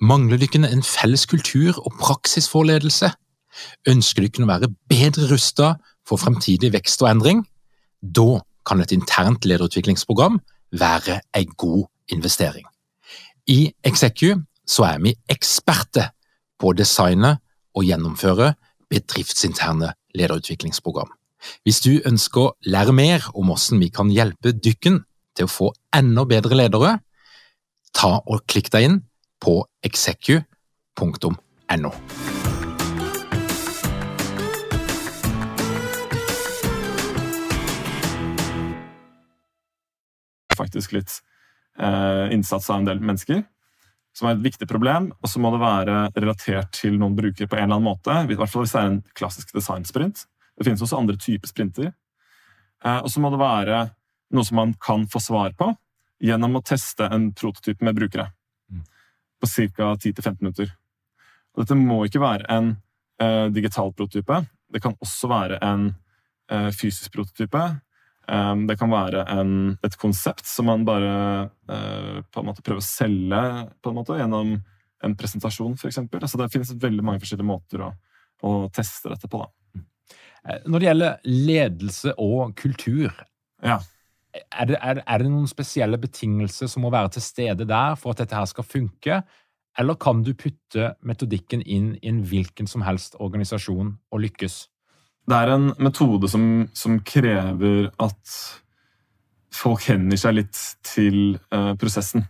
[0.00, 3.12] Mangler dere en felles kultur og praksis for ledelse?
[3.88, 7.44] Ønsker dere å være bedre rustet for fremtidig vekst og endring?
[8.02, 10.40] Da kan et internt lederutviklingsprogram
[10.74, 12.66] være en god investering.
[13.46, 16.12] I Execu så er vi eksperter
[16.60, 17.36] på å designe
[17.74, 18.54] og gjennomføre
[18.92, 21.10] bedriftsinterne lederutviklingsprogram.
[21.66, 25.02] Hvis du ønsker å lære mer om hvordan vi kan hjelpe dykken
[25.36, 26.98] til å få enda bedre ledere,
[27.94, 29.00] ta og klikk deg inn
[29.42, 30.44] på execu.no.
[40.54, 41.10] faktisk litt
[41.78, 43.42] eh, innsats av en del mennesker.
[44.14, 47.58] Som er et viktig problem, og så må det være relatert til noen brukere på
[47.58, 48.14] en eller annen måte.
[48.14, 50.22] I hvert fall hvis det er en klassisk designsprint.
[50.54, 51.90] Det finnes også andre typer sprinter.
[52.84, 53.80] Eh, og så må det være
[54.34, 55.72] noe som man kan få svar på
[56.24, 58.28] gjennom å teste en prototype med brukere.
[58.70, 58.84] Mm.
[59.42, 59.90] På ca.
[59.98, 60.70] 10-15 minutter.
[61.54, 62.72] Og dette må ikke være en
[63.22, 64.40] uh, digital prototype.
[64.72, 65.90] Det kan også være en
[66.50, 67.62] uh, fysisk prototype.
[68.24, 71.10] Um, det kan være en, et konsept som man bare
[71.68, 73.42] uh, på en måte prøver å selge
[73.84, 74.54] på en måte, gjennom
[75.04, 76.00] en presentasjon, f.eks.
[76.08, 77.90] Altså, det finnes veldig mange forskjellige måter å,
[78.48, 79.42] å teste dette på.
[79.42, 79.82] Da.
[80.48, 83.08] Eh, når det gjelder ledelse og kultur,
[83.64, 83.78] ja.
[84.34, 88.14] er, det, er, er, det, noen spesielle betingelser som må være til stede der for
[88.14, 89.22] at dette her skal funke?
[89.78, 94.64] Eller kan du putte metodikken inn i en hvilken som helst organisasjon og lykkes?
[95.24, 96.44] Det er en metode som,
[96.76, 98.36] som, krever at
[99.54, 102.26] folk hender seg litt til uh, prosessen.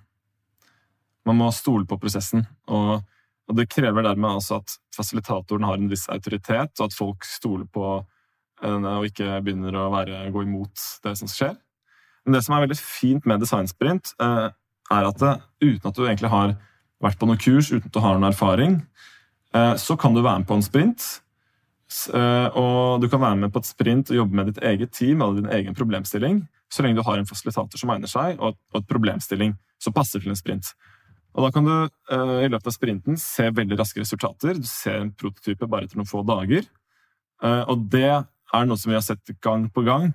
[1.27, 2.45] Man må stole på prosessen.
[2.69, 3.01] Og,
[3.49, 7.67] og, det krever dermed altså at fasilitatoren har en viss autoritet, og at folk stoler
[7.67, 7.97] på
[8.63, 11.57] henne og ikke begynner å være, gå imot det som skjer.
[12.25, 14.53] Men det som er veldig fint med designsprint, uh,
[14.95, 16.55] er at det, uten at du egentlig har
[17.03, 18.79] vært på noen kurs, uten at du har noen erfaring,
[19.57, 21.24] uh, så kan du være med på en sprint Eh,
[22.15, 25.41] og du kan være med på et sprint og jobbe med ditt eget team eller
[25.41, 26.41] din egen problemstilling,
[26.73, 30.33] så lenge du har en fasilitator som egner seg, og et problemstilling som passer til
[30.33, 30.73] en sprint.
[31.35, 34.59] Og Da kan du eh, i løpet av sprinten se veldig raske resultater.
[34.59, 36.67] Du ser en prototype bare etter noen få dager.
[37.43, 40.13] Eh, og det er noe som vi har sett gang på gang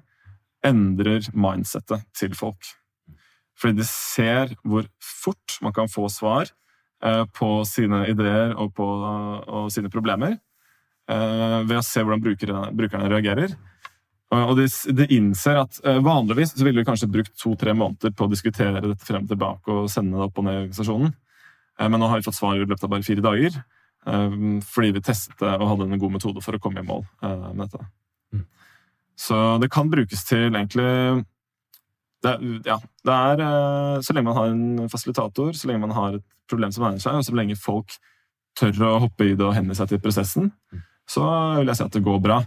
[0.65, 2.71] endrer mindsettet til folk.
[3.59, 6.51] Fordi de ser hvor fort man kan få svar
[6.99, 10.33] på sine ideer og på og sine problemer.
[11.09, 13.55] Eh, ved å se hvordan brukerne, brukerne reagerer.
[14.29, 18.27] Og de, de, innser at uh, Vanligvis så ville vi kanskje brukt to-tre måneder på
[18.27, 21.15] å diskutere dette frem og tilbake og sende det opp og ned i organisasjonen.
[21.81, 23.61] Uh, men nå har vi fått svar i løpet av bare fire dager.
[23.99, 27.81] Fordi vi testet og hadde en god metode for å komme i mål med dette.
[28.31, 28.45] Mm.
[29.19, 30.85] Så det kan brukes til egentlig
[32.23, 32.31] det,
[32.65, 36.71] ja, det er Så lenge man har en fasilitator, så lenge man har et problem
[36.71, 37.99] som egner seg, og så lenge folk
[38.57, 41.25] tør å hoppe i det og henvende seg til prosessen, mm så
[41.57, 42.39] vil jeg si at det går bra.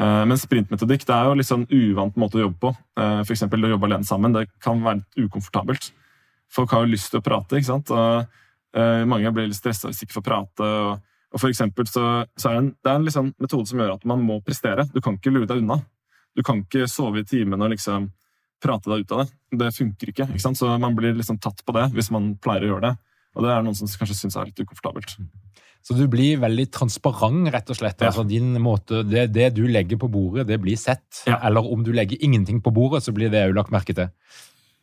[0.00, 2.72] Eh, men sprintmetodikk det er jo litt sånn uvant måte å jobbe på.
[2.98, 3.44] Eh, F.eks.
[3.44, 4.36] å jobbe alene sammen.
[4.36, 5.90] Det kan være litt ukomfortabelt.
[6.52, 7.92] Folk har jo lyst til å prate, ikke sant.
[7.92, 10.70] Og eh, mange blir litt stressa hvis de ikke får prate.
[11.32, 13.94] og for eksempel så, så er det en, det er en liksom metode som gjør
[13.94, 14.84] at man må prestere.
[14.92, 15.80] Du kan ikke lure deg unna.
[16.36, 18.10] Du kan ikke sove i timen og liksom
[18.62, 19.32] prate deg ut av det.
[19.62, 20.28] Det funker ikke.
[20.30, 20.60] ikke sant?
[20.60, 22.94] Så man blir liksom tatt på det hvis man pleier å gjøre det.
[23.32, 25.16] Og det er noen som kanskje syns er litt ukomfortabelt.
[25.82, 28.02] Så du blir veldig transparent, rett og slett.
[28.06, 31.24] Altså din måte, det, det du legger på bordet, det blir sett.
[31.26, 31.40] Ja.
[31.48, 34.12] Eller om du legger ingenting på bordet, så blir det òg lagt merke til.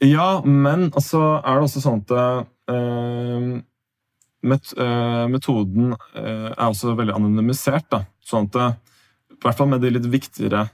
[0.04, 2.14] Ja, men altså er det også sånn at
[2.72, 3.48] øh,
[4.48, 7.88] met, øh, metoden øh, er også veldig anonymisert.
[7.92, 8.04] da.
[8.24, 8.60] Sånn at
[9.32, 10.68] i hvert fall med de litt viktigere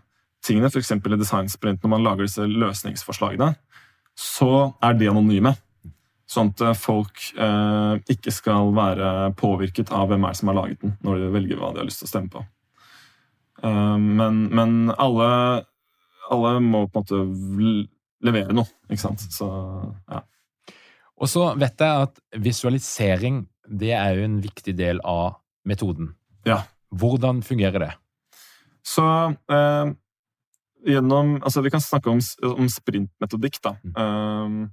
[0.46, 0.94] tingene, f.eks.
[0.98, 3.54] i designsprint når man lager disse løsningsforslagene,
[4.18, 5.54] så er de anonyme.
[6.30, 10.82] Sånn at eh, folk eh, ikke skal være påvirket av hvem er som har laget
[10.82, 12.46] den, når de velger hva de har lyst til å stemme på.
[13.64, 15.28] Eh, men, men alle,
[16.34, 17.76] alle må på en måte
[18.26, 19.28] levere noe, ikke sant.
[19.34, 19.50] Så
[20.10, 20.24] ja.
[21.16, 26.12] Og så vet jeg at visualisering det er jo en viktig del av metoden.
[26.46, 26.64] Ja.
[26.94, 27.92] Hvordan fungerer det?
[28.86, 29.06] Så
[29.50, 29.94] eh,
[30.86, 33.76] gjennom Altså, vi kan snakke om, om sprintmetodikk, da.
[33.86, 34.66] Mm.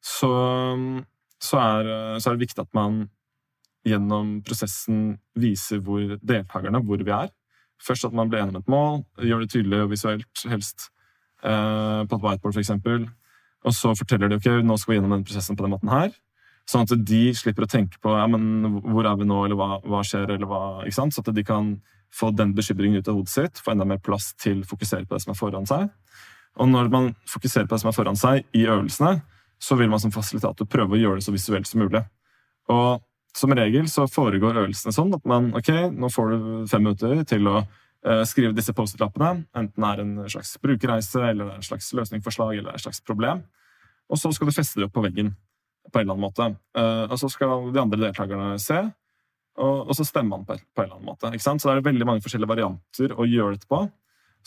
[0.00, 0.30] Så,
[1.40, 3.04] så, er, så er det viktig at man
[3.86, 7.30] gjennom prosessen viser hvor deltakerne hvor vi er.
[7.80, 10.90] Først at man blir enig om et mål, gjør det tydelig og visuelt, helst
[11.44, 12.74] eh, på et whiteboard f.eks.
[13.64, 16.12] Og så forteller de ok, nå skal vi gjennom denne prosessen på den måten her.
[16.68, 19.80] Sånn at de slipper å tenke på ja, men hvor er vi nå, eller hva,
[19.80, 21.16] hva skjer, eller hva, ikke sant?
[21.16, 21.74] Så at de kan
[22.14, 25.16] få den bekymringen ut av hodet sitt, få enda mer plass til å fokusere på
[25.16, 25.88] det som er foran seg.
[26.60, 29.20] Og når man fokuserer på det som er foran seg i øvelsene,
[29.60, 32.02] så vil man som fasilitator prøve å gjøre det så visuelt som mulig.
[32.72, 33.02] Og
[33.36, 37.46] som regel så foregår øvelsene sånn at man ok, nå får du fem minutter til
[37.50, 39.44] å eh, skrive disse Post-It-lappene.
[39.56, 43.02] Enten det er en slags brukerreise, eller det er en slags løsningsforslag eller et slags
[43.06, 43.44] problem.
[44.10, 45.34] Og så skal du feste det opp på veggen
[45.90, 46.48] på en eller annen måte.
[46.78, 48.80] Eh, og så skal de andre deltakerne se,
[49.60, 51.30] og, så stemmer man på, på en eller annen måte.
[51.34, 51.62] Ikke sant?
[51.62, 53.82] Så det er veldig mange forskjellige varianter å gjøre dette på,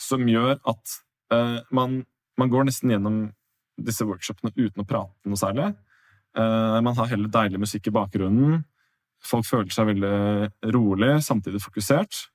[0.00, 0.94] som gjør at
[1.34, 2.00] eh, man,
[2.40, 3.18] man går nesten gjennom
[3.80, 5.72] disse workshopene uten å prate noe særlig.
[6.36, 8.62] Eh, man har heller deilig musikk i bakgrunnen.
[9.24, 12.26] Folk føler seg veldig rolig, samtidig fokusert.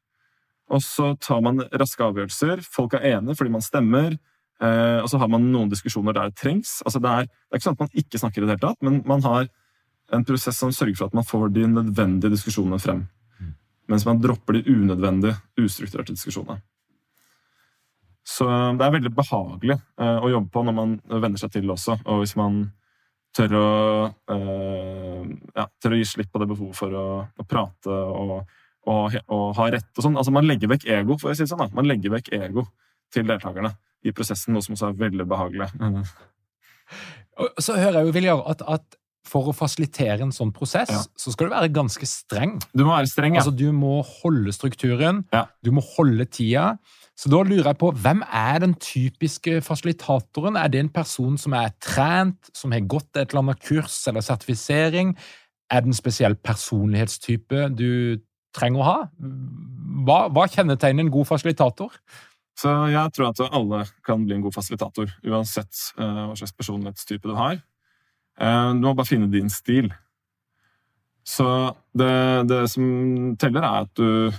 [0.70, 2.64] Og så tar man raske avgjørelser.
[2.66, 4.18] Folk er enige fordi man stemmer.
[4.60, 6.80] Eh, og så har man noen diskusjoner der det trengs.
[6.86, 8.82] Altså det, er, det er ikke sånn at man ikke snakker i det hele tatt,
[8.86, 9.48] men man har
[10.14, 13.06] en prosess som sørger for at man får de nødvendige diskusjonene frem.
[13.90, 16.62] Mens man dropper de unødvendige, ustrukturerte diskusjonene.
[18.30, 18.46] Så
[18.78, 21.98] det er veldig behagelig eh, å jobbe på når man venner seg til det også.
[22.06, 22.62] Og hvis man
[23.36, 23.70] tør å,
[24.34, 25.24] eh,
[25.56, 28.36] ja, tør å gi slipp på det behovet for å, å prate og,
[28.90, 30.18] og, og ha rett og sånn.
[30.20, 31.64] Altså Man legger vekk ego, for å si det sånn.
[31.66, 31.70] da.
[31.78, 32.68] Man legger vekk ego
[33.14, 33.74] til deltakerne
[34.06, 35.70] i prosessen, noe som også er veldig behagelig.
[37.64, 41.04] Så hører jeg jo, Viljar, at, at for å fasilitere en sånn prosess, Ja.
[41.18, 42.60] så skal du være ganske streng.
[42.74, 43.42] Du må være streng, ja.
[43.42, 45.46] Altså, du må holde strukturen, Ja.
[45.64, 46.78] du må holde tida.
[47.18, 50.56] Så da lurer jeg på, hvem er den typiske fasilitatoren?
[50.58, 54.22] Er det en person som er trent, som har gått et eller annet kurs eller
[54.22, 55.16] sertifisering?
[55.70, 58.18] Er det en spesiell personlighetstype du
[58.56, 59.10] trenger å ha?
[59.20, 61.92] Hva, hva kjennetegner en god fasilitator?
[62.58, 67.28] Så jeg tror at alle kan bli en god fasilitator, uansett eh, hva slags personlighetstype
[67.30, 67.62] du har.
[68.40, 69.90] Eh, du må bare finne din stil.
[71.28, 71.46] Så
[71.94, 74.32] det, det som teller, er at du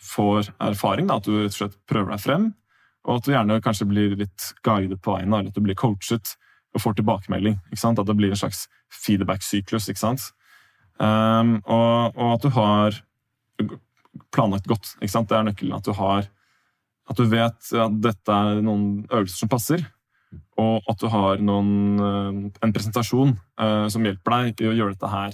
[0.00, 2.46] får erfaring, da, at du rett og slett prøver deg frem,
[3.04, 6.34] og at du gjerne kanskje blir litt guidet på veien, eller at du blir coachet
[6.74, 7.58] og får tilbakemelding.
[7.74, 8.66] At det blir en slags
[9.02, 9.88] feedback-syklus.
[11.00, 12.98] Um, og, og at du har
[14.30, 14.92] planlagt godt.
[15.00, 15.76] Det er nøkkelen.
[15.76, 16.28] At du har
[17.10, 19.82] at du vet at dette er noen øvelser som passer,
[20.60, 24.94] og at du har noen, eh, en presentasjon uh, som hjelper deg i å gjøre
[24.94, 25.32] dette her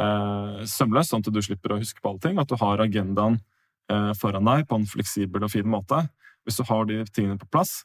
[0.00, 2.40] uh, sømløst, sånn at du slipper å huske på alle ting.
[2.40, 3.38] At du har agendaen
[3.92, 6.02] uh, foran deg på en fleksibel og fin måte.
[6.46, 7.80] Hvis du har de tingene på plass,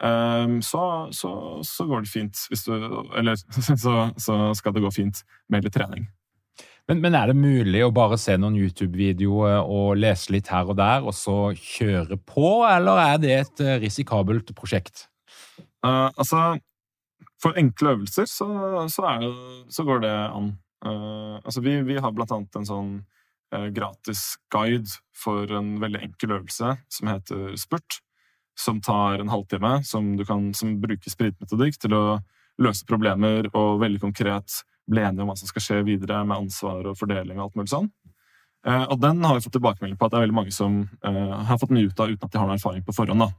[0.00, 1.30] um, så, så,
[1.64, 2.44] så går det fint.
[2.64, 2.74] Du,
[3.16, 3.40] eller
[3.84, 6.08] så, så skal det gå fint med litt trening.
[6.88, 10.76] Men, men er det mulig å bare se noen YouTube-videoer og lese litt her og
[10.76, 15.06] der, og så kjøre på, eller er det et eh, risikabelt prosjekt?
[15.84, 16.56] Eh, altså,
[17.42, 18.46] for enkle øvelser så,
[18.88, 20.52] så, det- så går det an.
[20.84, 22.88] Uh, altså, vi, vi har blant annet en sånn
[23.54, 28.00] uh, gratis guide for en veldig enkel øvelse som heter spurt.
[28.56, 32.02] Som tar en halvtime, som, du kan, som bruker spritmetodikk til å
[32.62, 36.84] løse problemer og veldig konkret bli enige om hva som skal skje videre med ansvar
[36.86, 37.88] og fordeling og alt mulig sånn.
[38.68, 41.58] Uh, og den har vi fått tilbakemelding på at det er veldig mange som har
[41.60, 43.24] fått mye ut av uten at de har noen erfaring på forhånd.
[43.24, 43.32] da.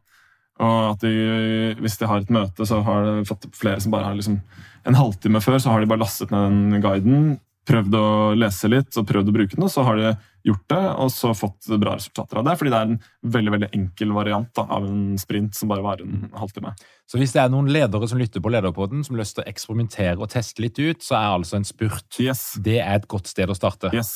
[0.63, 4.07] Og at de, hvis de har et møte, så har de fått flere som bare
[4.07, 4.39] har liksom
[4.85, 7.21] En halvtime før så har de bare lastet ned den guiden,
[7.65, 10.11] prøvd å lese litt og prøvd å bruke den, og så har de
[10.45, 12.53] gjort det og så fått bra resultater av det.
[12.59, 12.99] Fordi det er en
[13.35, 16.75] veldig veldig enkel variant da, av en sprint som bare varer en halvtime.
[17.09, 19.49] Så hvis det er noen ledere som lytter på Lederpodden, som har lyst til å
[19.49, 22.45] eksperimentere og teste litt ut, så er altså en spurt yes.
[22.61, 23.89] det er et godt sted å starte.
[23.97, 24.13] Yes.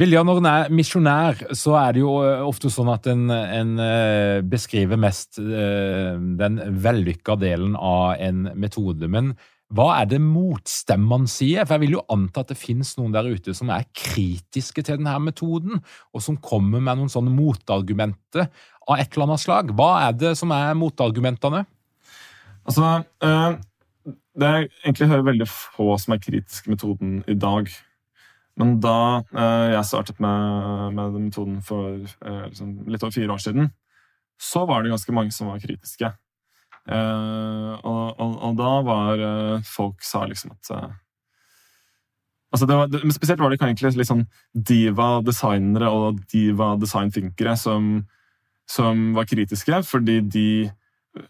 [0.00, 2.14] Vilja, når en er misjonær, så er det jo
[2.46, 3.72] ofte sånn at en, en
[4.48, 9.10] beskriver mest den vellykka delen av en metode.
[9.12, 9.34] Men
[9.70, 11.62] hva er det motstemmene sier?
[11.62, 14.98] For jeg vil jo anta at det finnes noen der ute som er kritiske til
[14.98, 15.78] denne metoden,
[16.10, 18.48] og som kommer med noen sånne motargumenter
[18.90, 19.70] av et eller annet slag.
[19.78, 21.62] Hva er det som er motargumentene?
[22.66, 23.60] Altså, eh,
[24.40, 27.70] det er egentlig veldig få som er kritiske metoden i dag.
[28.58, 33.44] Men da eh, jeg startet med, med metoden for eh, liksom litt over fire år
[33.44, 33.70] siden,
[34.40, 36.12] så var det ganske mange som var kritiske.
[36.90, 39.20] Uh, og, og, og, da var
[39.68, 40.70] folk sa liksom at
[42.50, 44.24] altså det var, men Spesielt var det egentlig litt sånn
[44.56, 47.90] diva-designere og diva-designfinkere som,
[48.64, 50.48] som, var kritiske, fordi de,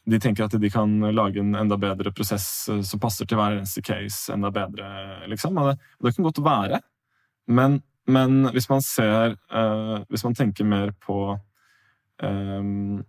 [0.07, 3.83] de, tenker at de kan lage en enda bedre prosess som passer til hver eneste
[3.85, 4.87] case enda bedre.
[5.35, 5.59] liksom.
[5.59, 6.81] Og det, og det kan godt være,
[7.51, 9.35] men, men hvis man ser
[10.09, 11.17] Hvis man tenker mer på
[12.23, 13.03] um,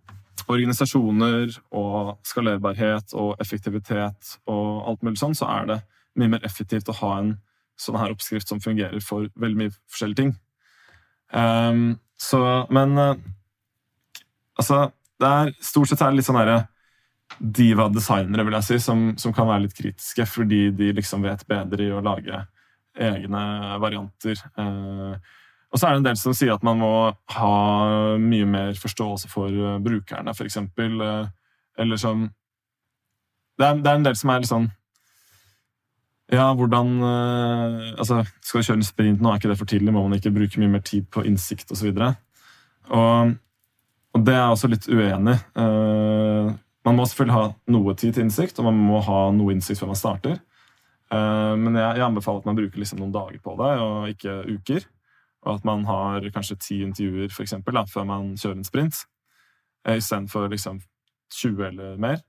[0.50, 5.80] organisasjoner og skalerbarhet og effektivitet og alt mulig sånn, så er det
[6.20, 7.36] mye mer effektivt å ha en
[7.80, 10.34] sånn her oppskrift som fungerer for veldig mye forskjellige ting.
[11.32, 12.42] Um, så,
[12.74, 13.14] men uh,
[14.60, 14.90] altså
[15.22, 16.66] det er, Stort sett er det litt sånn herre
[17.40, 21.86] diva-designere, vil jeg si, som, som, kan være litt kritiske fordi de liksom vet bedre
[21.86, 22.42] i å lage
[23.00, 23.44] egne
[23.82, 24.42] varianter.
[24.58, 25.16] Uh,
[25.72, 26.92] og så er det en del som sier at man må
[27.36, 27.54] ha
[28.20, 30.58] mye mer forståelse for eh, brukerne, f.eks.
[30.60, 31.26] Eh,
[31.80, 32.28] eller som
[33.60, 34.68] det er, det er, en del som er litt sånn
[36.32, 39.94] Ja, hvordan eh, Altså, skal du kjøre en sprint nå, er ikke det for tidlig?
[39.96, 41.92] Må man ikke bruke mye mer tid på innsikt osv.?
[41.94, 42.12] Og,
[42.98, 43.34] og,
[44.12, 45.38] og det er jeg også litt uenig.
[46.82, 49.94] Man må selvfølgelig ha noe tid til innsikt, og man må ha noe innsikt før
[49.94, 50.40] man starter.
[51.12, 54.86] Men jeg, jeg anbefaler at man bruker liksom noen dager på det, og ikke uker.
[55.42, 59.06] Og at man har kanskje ti intervjuer for eksempel, da, før man kjører en sprint,
[59.88, 60.82] eh, istedenfor liksom
[61.34, 62.22] 20 eller mer.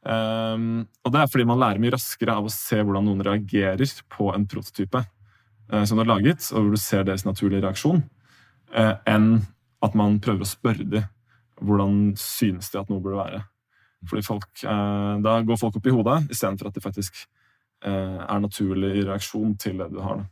[0.00, 3.90] Um, og det er fordi man lærer mye raskere av å se hvordan noen reagerer
[4.08, 8.00] på en prototype uh, som du har laget, og hvor du ser deres naturlige reaksjon,
[8.72, 9.42] uh, enn
[9.84, 11.08] at man prøver å spørre dem
[11.60, 13.42] hvordan synes de at noe burde være.
[14.08, 17.26] Fordi folk, uh, Da går folk opp i hodet istedenfor at de faktisk
[17.84, 20.24] er naturlig reaksjon til det du har.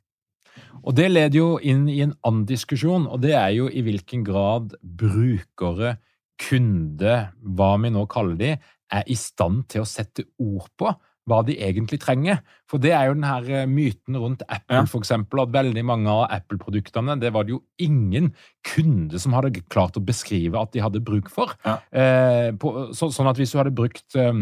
[0.83, 4.25] Og Det leder jo inn i en annen diskusjon, og det er jo i hvilken
[4.27, 5.97] grad brukere,
[6.39, 8.51] kunde, hva vi nå kaller de,
[8.95, 10.93] er i stand til å sette ord på
[11.29, 12.41] hva de egentlig trenger.
[12.69, 15.01] For det er jo den her eh, myten rundt Apple, ja.
[15.01, 18.31] eksempel, at veldig mange av Apple-produktene det var det jo ingen
[18.67, 21.53] kunde som hadde klart å beskrive at de hadde bruk for.
[21.67, 21.79] Ja.
[21.93, 24.33] Eh, på, så, sånn at hvis du hadde brukt eh,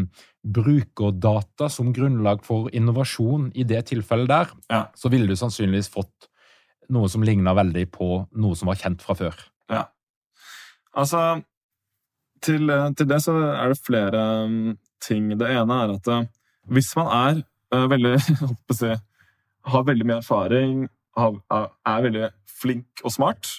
[0.47, 4.85] brukerdata som grunnlag for innovasjon i det tilfellet der, ja.
[4.95, 6.29] så ville du sannsynligvis fått
[6.95, 9.41] noe som ligna veldig på noe som var kjent fra før.
[9.73, 9.89] Ja.
[10.95, 11.41] Altså
[12.45, 15.33] til, til det så er det flere um, ting.
[15.39, 16.27] Det ene er at uh,
[16.71, 17.43] hvis man er
[17.75, 18.15] uh, veldig
[18.79, 18.93] si,
[19.67, 20.85] har veldig mye erfaring,
[21.17, 22.29] har, er veldig
[22.61, 23.51] flink og smart,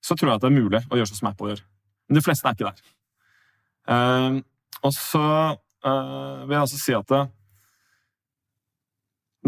[0.00, 1.64] så tror jeg at det er mulig å gjøre sånn som Apple gjør.
[2.08, 2.94] Men de fleste er ikke der.
[3.90, 4.40] Uh,
[4.86, 5.26] og så
[5.86, 7.24] uh, vil jeg også si at det,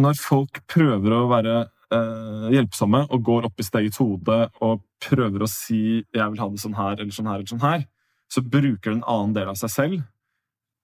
[0.02, 1.56] når folk prøver å være
[1.92, 6.40] uh, hjelpsomme og går opp i sitt eget hode og prøver å si 'jeg vil
[6.40, 7.86] ha det sånn her' eller sånn her, eller sånn her,
[8.32, 10.02] så bruker de en annen del av seg selv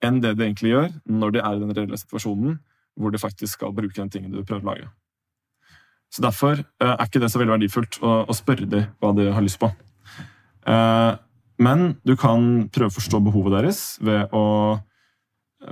[0.05, 2.59] enn det de egentlig gjør når de er i den reelle situasjonen
[2.99, 4.89] hvor de faktisk skal bruke den tingen du prøver å lage.
[6.11, 9.31] Så Derfor uh, er ikke det så veldig verdifullt å, å spørre dem hva de
[9.33, 9.71] har lyst på.
[11.59, 14.79] men du kan prøve å forstå behovet deres ved å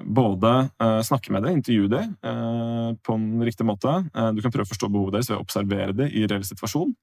[0.03, 3.93] både uh, snakke med det, intervjue det uh, på en riktig måte.
[4.17, 6.95] Uh, du kan prøve å forstå behovet deres ved å observere det i reell situasjon.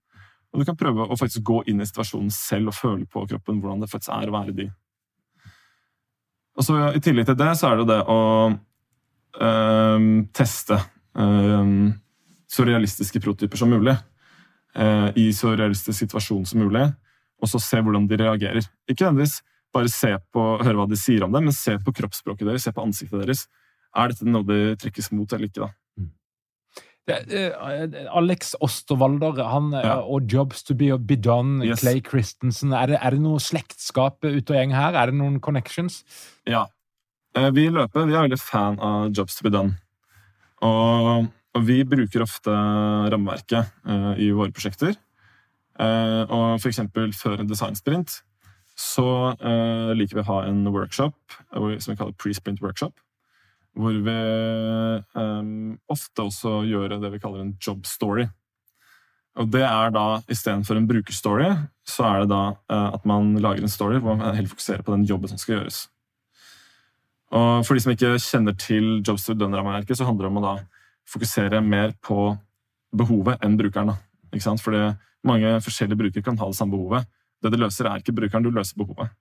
[0.54, 3.62] Og du kan prøve å faktisk gå inn i situasjonen selv og føle på kroppen
[3.62, 4.68] hvordan det faktisk er å være de.
[6.54, 8.20] Og så I tillegg til det så er det det å
[10.38, 10.78] teste
[12.54, 13.96] så realistiske prototyper som mulig.
[15.18, 16.84] I så realistisk situasjon som mulig,
[17.42, 18.70] og så se hvordan de reagerer.
[18.86, 19.40] Ikke nødvendigvis
[19.74, 22.74] bare se på, høre hva de sier om det, men se på kroppsspråket deres, se
[22.76, 23.48] på ansiktet deres.
[23.94, 25.68] Er dette noe de trekkes mot eller ikke?
[25.68, 25.70] da?
[26.00, 26.12] Mm.
[27.10, 30.00] Det, uh, Alex Osterwalder han, eh, ja.
[30.02, 31.84] og Jobs to be, be done, yes.
[31.84, 34.96] Clay Christensen er det, er det, noe slektskap ute og gjeng her?
[34.96, 36.02] Er det noen connections?
[36.50, 36.66] Ja.
[37.38, 39.80] Uh, vi i løpet vi er veldig fan av Jobs to be done.
[40.64, 42.54] Og og vi bruker ofte
[43.14, 44.96] rammeverket uh, i våre prosjekter.
[45.78, 48.20] Uh, og for eksempel før en designsprint
[48.80, 49.08] så
[49.38, 51.16] uh, liker vi å ha en workshop
[51.54, 52.96] som vi kaller pre-sprint workshop.
[53.78, 54.16] Hvor vi
[55.18, 58.28] um, ofte også gjør det vi kaller en job story.
[59.42, 61.48] Og det er da, Istedenfor en brukerstory,
[61.90, 65.08] så er det da at man lager en story hvor man helt fokuserer på den
[65.10, 65.80] jobben som skal gjøres.
[67.34, 70.46] Og For de som ikke kjenner til Jobs to Done-rammeverket, så handler det om å
[70.46, 70.54] da
[71.10, 72.36] fokusere mer på
[72.94, 73.96] behovet enn brukeren.
[74.30, 74.62] Ikke sant?
[74.62, 74.92] Fordi
[75.26, 77.10] mange forskjellige brukere kan ha det samme behovet.
[77.44, 79.14] Det du løser, er ikke brukeren, du løser behovet.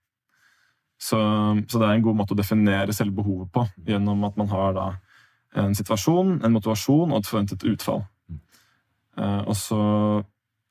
[1.03, 1.18] Så,
[1.66, 4.77] så, det er en god måte å definere selve behovet på, gjennom at man har
[4.77, 4.89] da
[5.59, 8.05] en situasjon, en motivasjon og et forventet utfall.
[9.18, 9.81] Uh, og så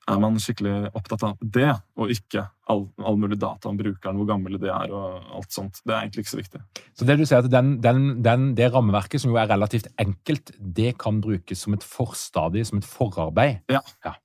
[0.10, 4.30] er man skikkelig opptatt av det, og ikke all, all, mulig data om brukeren, hvor
[4.32, 5.82] gammel de er og alt sånt.
[5.86, 6.64] Det er egentlig ikke så viktig.
[6.98, 10.56] Så det du sier at den, den, den, Det rammeverket, som jo er relativt enkelt,
[10.58, 13.62] det kan brukes som et forstadie, som et forarbeid?
[13.72, 13.84] Ja.
[14.08, 14.16] ja.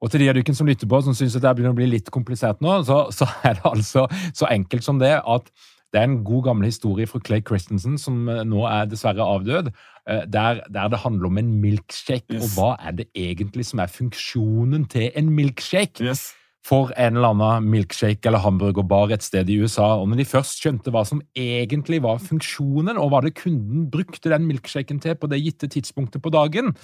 [0.00, 2.08] Og til de av dere som lytter på, som syns det begynner å bli litt
[2.12, 5.52] komplisert nå, så, så, er det altså så enkelt som det at
[5.90, 9.72] det er en god gammel historie fra Clay Christensen, som eh, nå er dessverre avdød,
[10.06, 12.36] eh, der, der det handler om en milkshake.
[12.36, 12.44] Yes.
[12.44, 16.04] Og hva er det egentlig som er funksjonen til en milkshake?
[16.06, 16.28] Yes.
[16.62, 19.96] For en eller annen milkshake eller hamburgerbar et sted i USA.
[19.98, 24.30] Og når de først skjønte hva som egentlig var funksjonen, og hva det kunden brukte
[24.30, 26.76] den milkshaken til på det gitte tidspunktet på dagen,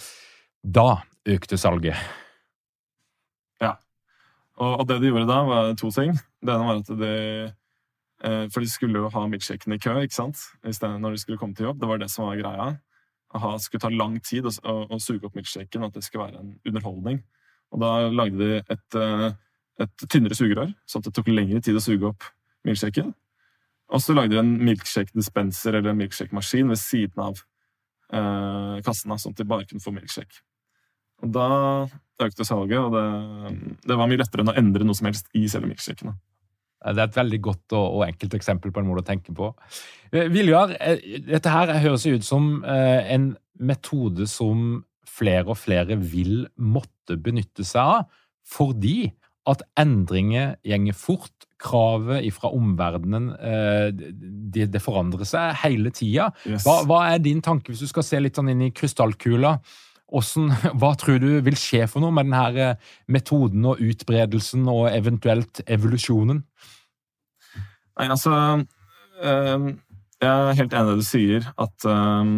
[0.65, 2.26] da økte salget.
[4.57, 6.17] Og, og, det de gjorde da, var to ting.
[6.41, 7.13] Det ene var at de
[8.25, 10.41] eh, For de skulle jo ha milkshaken i kø ikke sant?
[10.65, 11.81] I stedet når de skulle komme til jobb.
[11.83, 12.69] Det var det som var greia.
[13.37, 16.29] Aha, det skulle ta lang tid å, å, å suge opp milkshaken, at det skulle
[16.29, 17.21] være en underholdning.
[17.75, 19.29] Og da lagde de et, eh,
[19.85, 22.25] et tynnere sugerør, sånn at det tok lengre tid å suge opp
[22.67, 23.13] milkshaken.
[23.93, 27.43] Og så lagde de en milkshake-dispenser eller en milkshake-maskin ved siden av
[28.15, 30.43] eh, kassene, sånn at de bare kunne få milkshake.
[31.25, 31.51] Og da
[32.25, 35.45] økte salget, og det, det, var mye lettere enn å endre noe som helst i
[35.53, 36.15] selve milkshakene.
[36.87, 39.51] Det er et veldig godt og, og, enkelt eksempel på en måte å tenke på.
[40.13, 44.85] Eh, Viljar, eh, dette her høres ut som eh, en metode som
[45.17, 49.11] flere og flere vil måtte benytte seg av, fordi
[49.51, 51.33] at endringer gjenger fort.
[51.57, 53.31] Kravet fra omverdenen
[53.97, 56.27] det, det, forandrer seg hele tida.
[56.45, 56.67] Yes.
[56.67, 59.55] Hva, hva, er din tanke, hvis du skal se litt sånn inn i krystallkula?
[60.13, 64.89] Hvordan, hva tror du vil skje for noe med denne eh, metoden og utbredelsen og
[64.93, 66.43] eventuelt evolusjonen?
[67.97, 69.71] Nei, altså øh,
[70.21, 72.35] Jeg er helt enig i det du sier, at øh,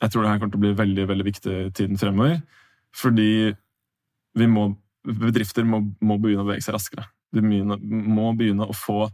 [0.00, 2.40] jeg tror det her kommer til å bli veldig veldig viktig i tiden fremover.
[2.96, 3.52] Fordi
[4.36, 4.70] vi må,
[5.06, 7.06] bedrifter må, må begynne å bevege seg raskere.
[7.32, 9.06] Vi må begynne å få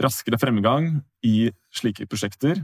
[0.00, 2.62] raskere fremgang i slike prosjekter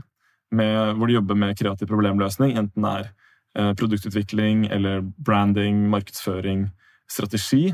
[0.53, 3.09] med, hvor de jobber med kreativ problemløsning, enten det er
[3.57, 6.67] produktutvikling eller branding, markedsføring,
[7.09, 7.71] strategi.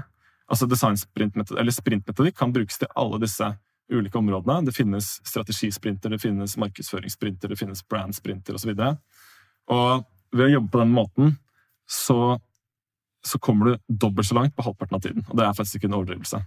[0.47, 3.49] Altså eller Sprintmetodikk kan brukes til alle disse
[3.91, 4.65] ulike områdene.
[4.65, 8.73] Det finnes strategisprinter, det finnes markedsføringssprinter, det finnes brandsprinter osv.
[8.73, 8.97] Og,
[9.73, 10.03] og
[10.33, 11.37] ved å jobbe på den måten
[11.89, 12.37] så,
[13.25, 15.25] så kommer du dobbelt så langt på halvparten av tiden.
[15.29, 16.41] Og det er faktisk ikke en overdrivelse.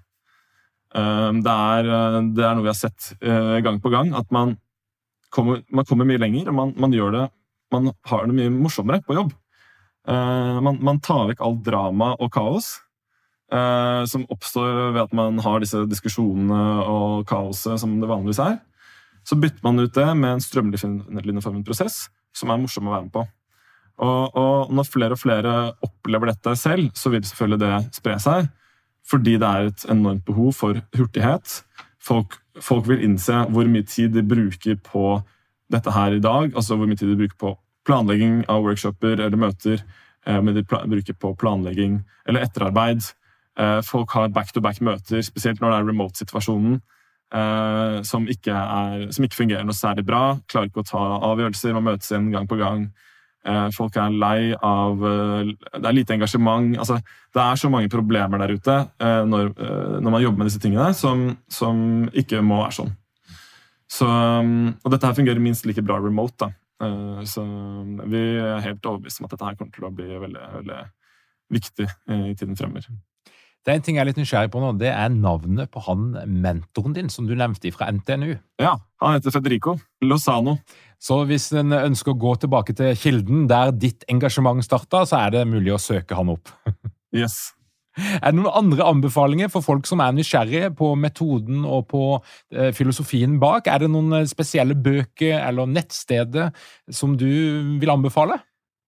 [0.96, 4.56] Eh, det er, eh, det er noe vi har sett gang på gang, at man
[5.34, 7.26] kommer, man kommer mye lenger, og man, man gjør det
[7.74, 9.32] man har det mye morsommere på jobb.
[10.06, 12.76] Uh, man, man, tar vekk alt drama og kaos
[13.50, 18.60] uh, som oppstår ved at man har disse diskusjonene og kaoset som det vanligvis er.
[19.26, 22.04] Så bytter man ut det med en strømlinjeformet prosess
[22.36, 23.24] som er morsom å være med på.
[23.96, 25.52] Og, og, når flere og flere
[25.84, 28.50] opplever dette selv, så vil selvfølgelig det spre seg.
[29.06, 31.62] Fordi det er et enormt behov for hurtighet.
[32.02, 35.16] Folk, folk vil innse hvor mye tid de bruker på
[35.72, 37.54] dette her i dag, altså hvor mye tid de bruker på
[37.86, 39.82] planlegging av workshoper eller møter,
[40.26, 43.06] eh, men de bruker på planlegging eller etterarbeid.
[43.58, 46.78] Eh, folk har back-to-back møter, spesielt når det er remote-situasjonen,
[47.32, 50.38] eh, som, som, ikke fungerer noe særlig bra.
[50.50, 52.88] Klarer ikke å ta avgjørelser, man møtes igjen gang på gang.
[53.70, 56.72] Folk er lei av Det er lite engasjement.
[56.82, 56.96] Altså,
[57.30, 59.52] det er så mange problemer der ute når,
[60.02, 62.90] når man jobber med disse tingene, som, som ikke må være sånn.
[63.90, 66.36] Så, um, og dette her fungerer minst like bra remote.
[66.40, 66.52] da.
[66.82, 67.42] Uh, så
[68.10, 70.80] vi er helt overbevist om at dette her kommer til å bli veldig, veldig
[71.54, 72.88] viktig i tiden fremover.
[73.66, 76.12] Det er en ting jeg er litt nysgjerrig på nå, det er navnet på han
[76.30, 78.36] mentoren din som du nevnte fra NTNU.
[78.62, 79.74] Ja, han heter Federico
[80.06, 80.60] Lozano.
[81.02, 85.34] Så hvis en ønsker å gå tilbake til kilden der ditt engasjement starta, så er
[85.34, 86.54] det mulig å søke han opp.
[87.22, 87.55] yes.
[87.96, 92.02] Er det noen andre anbefalinger for folk som er nysgjerrige på metoden og på
[92.52, 93.70] eh, filosofien bak?
[93.72, 96.52] Er det noen eh, spesielle bøker eller nettsteder
[96.92, 97.30] som du
[97.80, 98.40] vil anbefale?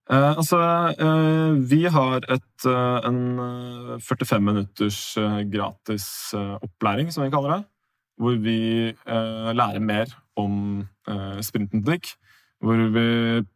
[0.08, 0.58] Eh, altså,
[0.96, 5.14] eh, vi har et, eh, en 45 minutters
[5.52, 7.64] gratis opplæring, som vi kaller det.
[8.18, 10.06] Hvor vi lærer mer
[10.36, 10.88] om
[11.40, 12.16] sprintmetodikk.
[12.64, 13.08] Hvor vi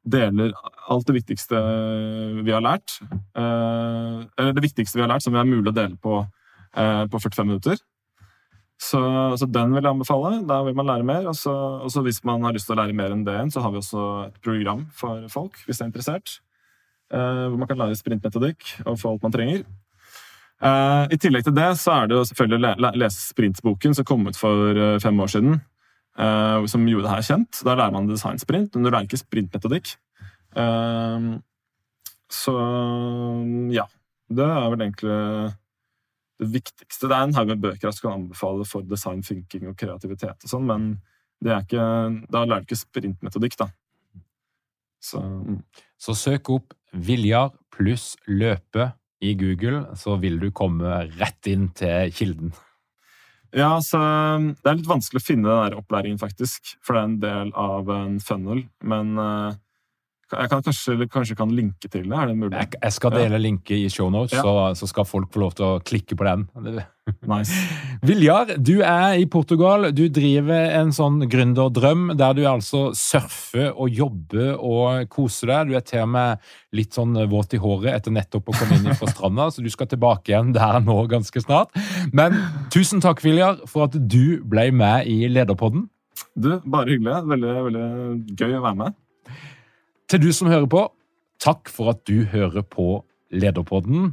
[0.06, 0.52] deler
[0.92, 1.58] alt det viktigste
[2.46, 3.00] vi har lært.
[3.34, 6.20] Eller det viktigste vi har lært som vi har mulig å dele på,
[6.70, 7.80] på 45 minutter.
[8.82, 9.00] Så,
[9.38, 10.40] så, den vil jeg anbefale.
[10.48, 11.28] Da vil man lære mer.
[11.30, 13.82] Og så hvis man har lyst til å lære mer enn det, så har vi
[13.82, 16.38] også et program for folk, hvis de er interessert.
[17.12, 19.64] Uh, hvor man kan lære sprintmetodikk og få alt man trenger.
[20.62, 24.36] I tillegg til det så er det jo selvfølgelig å lese sprintboken som kom ut
[24.38, 25.56] for fem år siden.
[26.12, 27.62] Som gjorde det her kjent.
[27.64, 29.94] Da lærer man designsprint, men du lærer ikke sprintmetodikk.
[32.28, 32.54] så
[33.72, 33.86] ja.
[34.32, 35.16] Det er vel egentlig
[36.42, 37.08] det viktigste.
[37.08, 40.52] Det er en haug med bøker jeg skal anbefale for design thinking og kreativitet, og
[40.52, 40.92] sånn, men
[41.42, 41.82] ikke,
[42.30, 43.68] da lærer du ikke sprintmetodikk, da.
[45.02, 45.62] Så, mm.
[45.98, 48.92] så søk opp Viljar pluss løpe
[49.24, 52.52] i Google, så vil du komme rett inn til kilden.
[53.52, 53.98] Ja, så
[54.62, 56.74] Det er litt vanskelig å finne den der opplæringen, faktisk.
[56.84, 58.64] For det er en del av en funnel.
[58.80, 59.52] Men uh,
[60.32, 62.16] jeg kan kanskje, kanskje kan linke til det?
[62.16, 62.56] er det mulig?
[62.56, 63.42] Jeg, jeg skal dele ja.
[63.42, 64.42] linket i shownotes, ja.
[64.42, 66.48] så, så skal folk få lov til å klikke på den.
[67.26, 67.50] Nice.
[68.06, 69.88] Viljar, du er i Portugal.
[69.90, 75.72] Du driver en sånn gründerdrøm der du altså surfer og jobber og koser deg.
[75.72, 78.94] Du er til og med litt sånn våt i håret etter nettopp å komme inn
[78.94, 81.74] fra stranda, så du skal tilbake igjen der nå ganske snart.
[82.14, 82.38] Men
[82.74, 85.88] tusen takk, Viljar, for at du ble med i Lederpodden.
[86.38, 87.18] Du, Bare hyggelig.
[87.28, 87.86] Veldig, veldig
[88.38, 89.01] gøy å være med.
[90.12, 90.80] Til du som hører på,
[91.40, 93.00] takk for at du hører på
[93.32, 94.10] Lederpodden.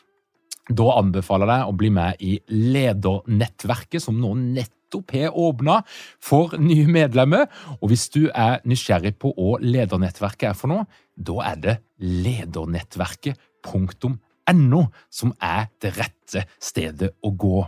[0.68, 5.82] da anbefaler jeg deg å bli med i ledernettverket, som nå nettopp har åpna
[6.22, 7.46] for nye medlemmer.
[7.80, 14.82] Og hvis du er nysgjerrig på hva ledernettverket er for noe, da er det ledernettverket.no
[15.10, 17.66] som er det rette stedet å gå.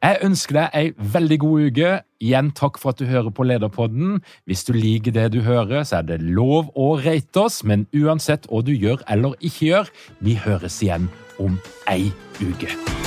[0.00, 2.02] Jeg ønsker deg ei veldig god uke.
[2.24, 4.22] Igjen takk for at du hører på Lederpodden.
[4.48, 8.46] Hvis du liker det du hører, så er det lov å rate oss, men uansett
[8.48, 9.86] hva du gjør eller ikke gjør,
[10.24, 12.97] vi høres igjen om ei uke.